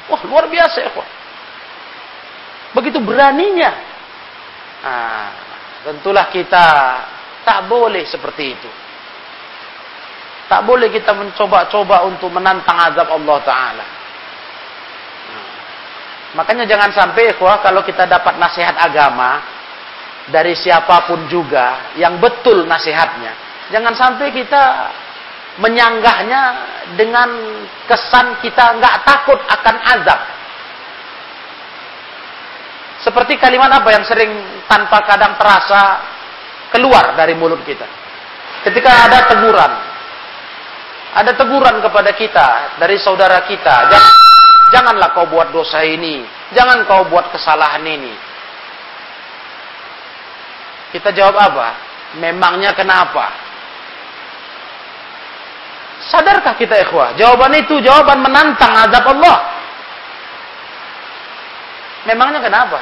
Wah, 0.06 0.22
luar 0.30 0.46
biasa 0.46 0.78
ya, 0.86 0.90
Begitu 2.74 2.98
beraninya. 3.02 3.70
Nah, 4.82 5.28
tentulah 5.86 6.30
kita 6.30 6.64
tak 7.42 7.66
boleh 7.66 8.06
seperti 8.06 8.44
itu. 8.54 8.70
Tak 10.46 10.62
boleh 10.62 10.90
kita 10.90 11.10
mencoba-coba 11.16 12.06
untuk 12.06 12.30
menantang 12.30 12.76
azab 12.76 13.08
Allah 13.10 13.38
Ta'ala. 13.42 13.86
Makanya 16.34 16.66
jangan 16.66 16.90
sampai 16.90 17.30
ikhwah 17.30 17.62
kalau 17.62 17.86
kita 17.86 18.10
dapat 18.10 18.36
nasihat 18.42 18.74
agama 18.74 19.53
dari 20.30 20.56
siapa 20.56 21.04
pun 21.04 21.28
juga 21.28 21.94
yang 22.00 22.16
betul 22.20 22.64
nasihatnya. 22.64 23.32
Jangan 23.72 23.94
sampai 23.96 24.28
kita 24.32 24.64
menyanggahnya 25.60 26.42
dengan 26.98 27.28
kesan 27.88 28.40
kita 28.40 28.76
nggak 28.80 28.96
takut 29.04 29.38
akan 29.38 29.76
azab. 29.98 30.20
Seperti 33.04 33.36
kalimat 33.36 33.68
apa 33.68 33.88
yang 33.92 34.04
sering 34.08 34.32
tanpa 34.64 35.04
kadang 35.04 35.36
terasa 35.36 36.00
keluar 36.72 37.12
dari 37.14 37.36
mulut 37.36 37.60
kita. 37.62 37.84
Ketika 38.64 38.90
ada 38.90 39.18
teguran. 39.28 39.72
Ada 41.14 41.32
teguran 41.38 41.78
kepada 41.78 42.10
kita 42.16 42.48
dari 42.80 42.98
saudara 42.98 43.44
kita. 43.46 43.86
Jangan 43.92 44.24
Janganlah 44.74 45.14
kau 45.14 45.28
buat 45.30 45.54
dosa 45.54 45.86
ini. 45.86 46.24
Jangan 46.50 46.82
kau 46.88 47.06
buat 47.06 47.30
kesalahan 47.30 47.86
ini. 47.86 48.10
Kita 50.94 51.10
jawab 51.10 51.34
apa? 51.34 51.68
Memangnya 52.22 52.70
kenapa? 52.70 53.34
Sadarkah 56.06 56.54
kita 56.54 56.78
ikhwah? 56.86 57.18
Jawaban 57.18 57.58
itu 57.58 57.82
jawaban 57.82 58.22
menantang 58.22 58.70
azab 58.78 59.02
Allah. 59.10 59.38
Memangnya 62.06 62.38
kenapa? 62.38 62.78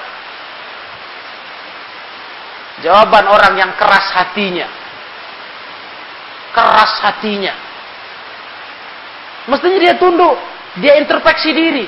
Jawaban 2.84 3.24
orang 3.32 3.54
yang 3.56 3.72
keras 3.80 4.12
hatinya. 4.12 4.68
Keras 6.52 6.92
hatinya. 7.00 7.54
Mestinya 9.48 9.78
dia 9.80 9.96
tunduk 9.96 10.36
dia 10.80 10.96
introspeksi 11.00 11.52
diri. 11.52 11.86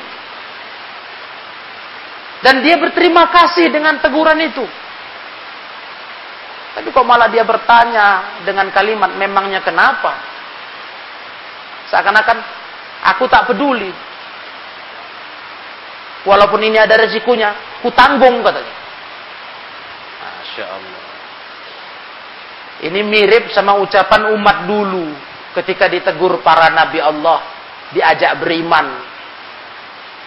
Dan 2.45 2.61
dia 2.61 2.77
berterima 2.77 3.29
kasih 3.33 3.72
dengan 3.72 3.97
teguran 4.05 4.37
itu. 4.45 4.64
Tapi 6.75 6.91
kok 6.91 7.07
malah 7.07 7.31
dia 7.31 7.47
bertanya 7.47 8.39
dengan 8.43 8.66
kalimat 8.75 9.14
memangnya 9.14 9.62
kenapa? 9.62 10.18
Seakan-akan 11.95 12.39
aku 13.14 13.31
tak 13.31 13.47
peduli. 13.47 13.95
Walaupun 16.27 16.59
ini 16.66 16.81
ada 16.81 16.99
resikonya, 16.99 17.79
ku 17.79 17.95
tanggung 17.95 18.43
katanya. 18.43 18.75
Masya 20.18 20.64
Allah. 20.66 21.03
Ini 22.91 23.01
mirip 23.07 23.55
sama 23.55 23.79
ucapan 23.79 24.35
umat 24.35 24.66
dulu 24.66 25.14
ketika 25.55 25.87
ditegur 25.87 26.43
para 26.43 26.75
nabi 26.75 26.99
Allah 26.99 27.39
diajak 27.95 28.43
beriman. 28.43 29.14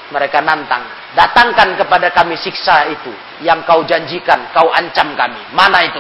Mereka 0.08 0.40
nantang, 0.40 0.88
datangkan 1.20 1.76
kepada 1.76 2.08
kami 2.16 2.40
siksa 2.40 2.88
itu 2.88 3.12
yang 3.44 3.68
kau 3.68 3.84
janjikan, 3.84 4.48
kau 4.56 4.72
ancam 4.72 5.12
kami. 5.20 5.42
Mana 5.52 5.84
itu? 5.84 6.00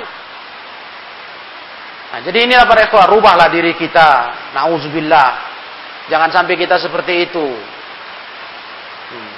Nah, 2.07 2.19
jadi 2.23 2.47
inilah 2.47 2.63
para 2.63 2.87
ikhwah, 2.87 3.07
rubahlah 3.11 3.51
diri 3.51 3.75
kita. 3.75 4.31
Nauzubillah. 4.55 5.29
Jangan 6.07 6.29
sampai 6.31 6.55
kita 6.55 6.79
seperti 6.79 7.27
itu. 7.27 7.47
Hmm. 9.11 9.33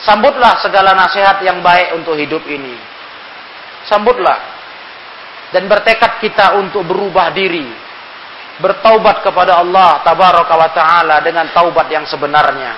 Sambutlah 0.00 0.56
segala 0.64 0.96
nasihat 0.96 1.44
yang 1.44 1.60
baik 1.60 2.00
untuk 2.00 2.16
hidup 2.16 2.40
ini. 2.48 2.76
Sambutlah. 3.84 4.56
Dan 5.52 5.68
bertekad 5.68 6.20
kita 6.20 6.60
untuk 6.60 6.84
berubah 6.84 7.32
diri 7.32 7.88
bertaubat 8.58 9.22
kepada 9.22 9.62
Allah 9.62 10.02
tabaraka 10.02 10.54
wa 10.58 10.70
taala 10.74 11.16
dengan 11.22 11.46
taubat 11.54 11.86
yang 11.90 12.04
sebenarnya. 12.04 12.74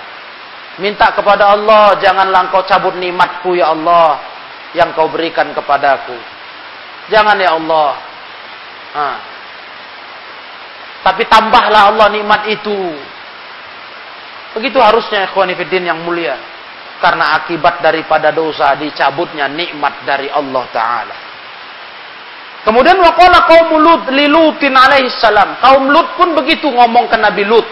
Minta 0.81 1.13
kepada 1.13 1.53
Allah, 1.53 1.99
janganlah 2.01 2.49
engkau 2.49 2.65
cabut 2.65 2.97
nikmatku 2.97 3.53
ya 3.53 3.73
Allah 3.75 4.17
yang 4.73 4.97
kau 4.97 5.11
berikan 5.13 5.53
kepadaku. 5.53 6.17
Jangan 7.11 7.37
ya 7.37 7.53
Allah. 7.59 8.10
Ha. 8.91 9.11
Tapi 11.01 11.23
tambahlah 11.31 11.95
Allah 11.95 12.09
nikmat 12.13 12.43
itu. 12.51 12.79
Begitu 14.59 14.79
harusnya 14.83 15.31
ikhwani 15.31 15.55
fiddin 15.57 15.89
yang 15.89 16.03
mulia. 16.03 16.37
Karena 17.01 17.41
akibat 17.41 17.81
daripada 17.81 18.29
dosa 18.29 18.77
dicabutnya 18.77 19.49
nikmat 19.49 20.05
dari 20.05 20.29
Allah 20.29 20.65
Ta'ala. 20.69 21.17
Kemudian 22.61 23.01
waqala 23.01 23.49
kaum 23.49 23.81
Lut 23.81 24.13
lilutin 24.13 24.77
alaihi 24.77 25.09
salam. 25.17 25.57
Kaum 25.65 25.89
Lut 25.89 26.13
pun 26.21 26.37
begitu 26.37 26.69
ngomong 26.69 27.09
ke 27.09 27.17
Nabi 27.17 27.49
Lut. 27.49 27.65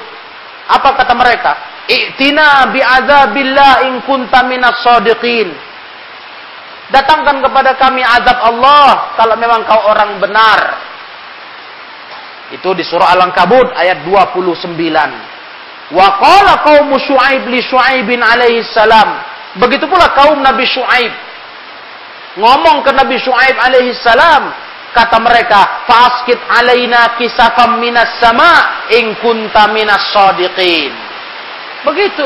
Apa 0.68 0.96
kata 0.96 1.12
mereka? 1.12 1.52
I'tina 1.88 2.72
bi'adzabillah 2.72 3.88
in 3.92 4.00
kunta 4.08 4.44
minas 4.48 4.80
shadiqin. 4.80 5.52
Datangkan 6.88 7.44
kepada 7.44 7.76
kami 7.76 8.00
azab 8.00 8.40
Allah 8.48 9.12
kalau 9.20 9.36
memang 9.36 9.60
kau 9.68 9.92
orang 9.92 10.16
benar. 10.16 10.87
Itu 12.48 12.72
di 12.72 12.80
surah 12.80 13.12
Al-Ankabut 13.12 13.76
ayat 13.76 14.04
29. 14.08 14.72
Wa 15.92 16.08
qala 16.20 16.52
qaum 16.64 16.92
Syuaib 16.96 17.48
li 17.48 17.60
Syuaibin 17.64 18.20
alaihi 18.24 18.64
salam. 18.72 19.20
Begitu 19.56 19.88
pula 19.88 20.12
kaum 20.16 20.40
Nabi 20.40 20.64
Syuaib 20.68 21.12
ngomong 22.38 22.86
ke 22.86 22.90
Nabi 22.94 23.16
Syuaib 23.18 23.56
alaihi 23.58 23.96
salam, 23.98 24.54
Kata 24.88 25.20
mereka, 25.20 25.84
"Faskit 25.84 26.40
alaina 26.48 27.20
kisafam 27.20 27.76
minas 27.76 28.08
sama 28.18 28.88
in 28.88 29.20
kunta 29.20 29.68
minas 29.68 30.00
sadiqin." 30.16 30.90
Begitu. 31.84 32.24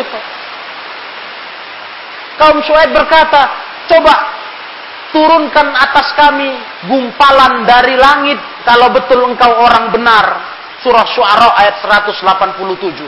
Kaum 2.39 2.63
Syuaib 2.63 2.95
berkata, 2.95 3.51
"Coba 3.91 4.15
turunkan 5.13 5.69
atas 5.77 6.17
kami 6.17 6.57
gumpalan 6.89 7.69
dari 7.69 7.95
langit 8.01 8.41
kalau 8.67 8.91
betul 8.91 9.29
engkau 9.29 9.53
orang 9.63 9.93
benar." 9.93 10.27
Surah 10.83 11.07
Syuara 11.15 11.55
ayat 11.63 11.79
187. 11.79 13.07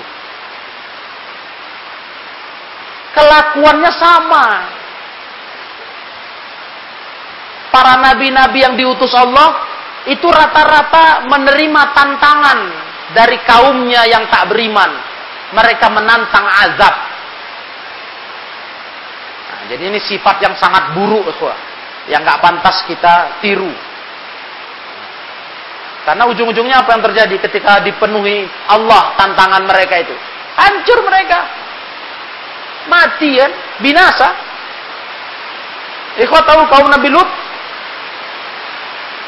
Kelakuannya 3.15 3.93
sama 3.99 4.47
para 7.75 7.99
nabi-nabi 7.99 8.63
yang 8.63 8.79
diutus 8.79 9.11
Allah 9.19 9.67
itu 10.07 10.27
rata-rata 10.31 11.27
menerima 11.27 11.83
tantangan 11.91 12.59
dari 13.11 13.43
kaumnya 13.43 14.07
yang 14.07 14.31
tak 14.31 14.47
beriman. 14.47 14.91
Mereka 15.55 15.87
menantang 15.91 16.47
azab. 16.47 16.95
Nah, 19.51 19.63
jadi 19.71 19.83
ini 19.91 19.99
sifat 20.03 20.43
yang 20.43 20.55
sangat 20.59 20.95
buruk, 20.95 21.31
yang 22.09 22.21
nggak 22.21 22.41
pantas 22.41 22.85
kita 22.85 23.41
tiru. 23.41 23.71
Karena 26.05 26.29
ujung-ujungnya 26.29 26.85
apa 26.85 26.97
yang 26.97 27.03
terjadi 27.03 27.37
ketika 27.49 27.81
dipenuhi 27.81 28.45
Allah 28.69 29.17
tantangan 29.17 29.65
mereka 29.65 30.05
itu? 30.05 30.13
Hancur 30.61 31.01
mereka. 31.01 31.49
Mati 32.93 33.41
kan? 33.41 33.53
Binasa. 33.81 34.29
Ikhwat 36.21 36.45
tahu 36.45 36.63
kaum 36.69 36.93
Nabi 36.93 37.09
Lut 37.09 37.27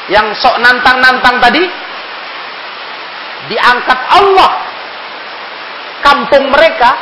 yang 0.07 0.31
sok 0.39 0.63
nantang-nantang 0.63 1.43
tadi 1.43 1.67
diangkat 3.51 4.01
Allah 4.15 4.53
kampung 6.05 6.47
mereka 6.55 6.95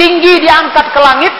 tinggi 0.00 0.40
diangkat 0.40 0.86
ke 0.90 1.00
langit, 1.00 1.32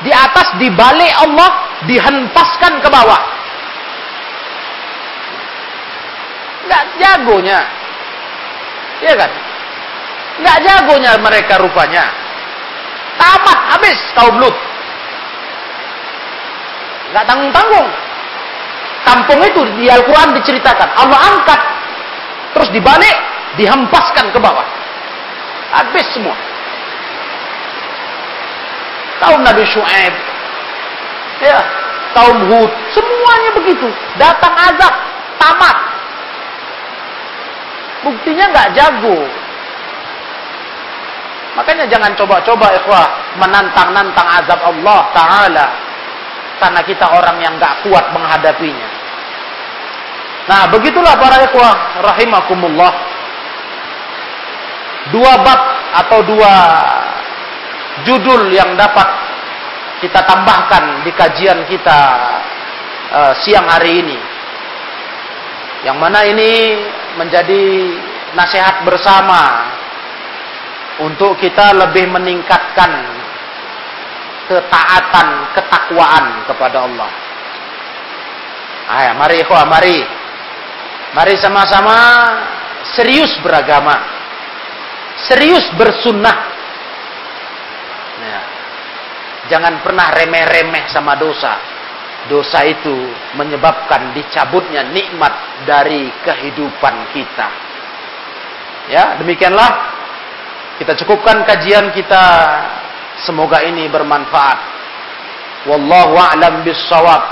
di 0.00 0.10
atas 0.12 0.56
dibalik 0.56 1.12
Allah 1.20 1.50
dihempaskan 1.84 2.80
ke 2.80 2.88
bawah. 2.88 3.22
Gak 6.70 6.84
jagonya. 6.96 7.60
Iya 9.00 9.14
kan? 9.16 9.30
Gak 10.40 10.58
jagonya 10.64 11.12
mereka 11.20 11.60
rupanya. 11.60 12.08
Tamat 13.20 13.58
habis 13.76 13.98
kaum 14.16 14.40
Lut. 14.40 14.56
Gak 17.12 17.26
tanggung-tanggung. 17.26 17.88
Kampung 19.04 19.40
itu 19.42 19.60
di 19.80 19.90
Al-Quran 19.90 20.36
diceritakan. 20.40 20.88
Allah 20.96 21.18
angkat. 21.34 21.60
Terus 22.56 22.68
dibalik, 22.72 23.16
dihempaskan 23.58 24.32
ke 24.32 24.38
bawah. 24.38 24.66
Habis 25.70 26.06
semua. 26.14 26.36
Kaum 29.20 29.40
Nabi 29.44 29.62
Shu'aib. 29.68 30.14
Ya, 31.44 31.60
kaum 32.16 32.38
Hud. 32.48 32.70
Semuanya 32.92 33.50
begitu. 33.56 33.88
Datang 34.16 34.54
azab. 34.56 34.94
Tamat. 35.40 35.76
Buktinya 38.00 38.44
nggak 38.48 38.68
jago. 38.76 39.18
Makanya 41.56 41.84
jangan 41.92 42.12
coba-coba 42.16 42.72
ikhwah 42.80 43.06
menantang-nantang 43.36 44.28
azab 44.40 44.60
Allah 44.64 45.00
Ta'ala. 45.12 45.66
Karena 46.60 46.80
kita 46.84 47.04
orang 47.08 47.36
yang 47.40 47.56
nggak 47.60 47.84
kuat 47.84 48.04
menghadapinya. 48.12 48.88
Nah, 50.48 50.64
begitulah 50.72 51.14
para 51.20 51.44
ikhwah 51.44 51.72
rahimakumullah. 52.04 52.92
Dua 55.12 55.32
bab 55.40 55.60
atau 56.04 56.20
dua 56.24 56.52
judul 58.06 58.52
yang 58.52 58.76
dapat 58.76 59.08
kita 60.00 60.20
tambahkan 60.24 61.04
di 61.04 61.12
kajian 61.12 61.68
kita 61.68 62.00
uh, 63.12 63.32
siang 63.44 63.68
hari 63.68 64.00
ini. 64.00 64.18
Yang 65.84 65.96
mana 65.96 66.20
ini 66.28 66.50
menjadi 67.16 67.64
nasihat 68.36 68.84
bersama 68.84 69.72
untuk 71.00 71.40
kita 71.40 71.72
lebih 71.72 72.12
meningkatkan 72.12 72.92
ketaatan, 74.50 75.28
ketakwaan 75.56 76.24
kepada 76.44 76.84
Allah. 76.84 77.10
Ayo, 78.90 79.10
mari 79.14 79.36
ikhwah, 79.46 79.64
mari. 79.70 80.02
Mari 81.14 81.34
sama-sama 81.38 81.96
serius 82.98 83.38
beragama. 83.40 83.94
Serius 85.30 85.70
bersunnah. 85.78 86.59
Jangan 89.50 89.82
pernah 89.82 90.14
remeh-remeh 90.14 90.86
sama 90.94 91.18
dosa. 91.18 91.58
Dosa 92.30 92.62
itu 92.62 92.94
menyebabkan 93.34 94.14
dicabutnya 94.14 94.86
nikmat 94.94 95.66
dari 95.66 96.06
kehidupan 96.22 97.10
kita. 97.10 97.48
Ya, 98.94 99.18
demikianlah 99.18 99.70
kita 100.78 100.94
cukupkan 101.02 101.42
kajian 101.42 101.90
kita. 101.90 102.24
Semoga 103.26 103.60
ini 103.66 103.90
bermanfaat. 103.90 104.58
Wallahu 105.66 106.14
a'lam 106.16 106.62
bissawab. 106.64 107.22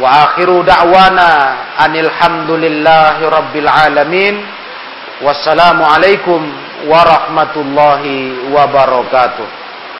Wa 0.00 0.08
akhiru 0.30 0.64
da'wana 0.64 1.30
anil 1.76 2.08
hamdulillahi 2.08 3.28
rabbil 3.28 3.68
alamin. 3.68 4.40
Wassalamu 5.20 5.84
alaikum 5.84 6.40
warahmatullahi 6.88 8.48
wabarakatuh. 8.54 9.59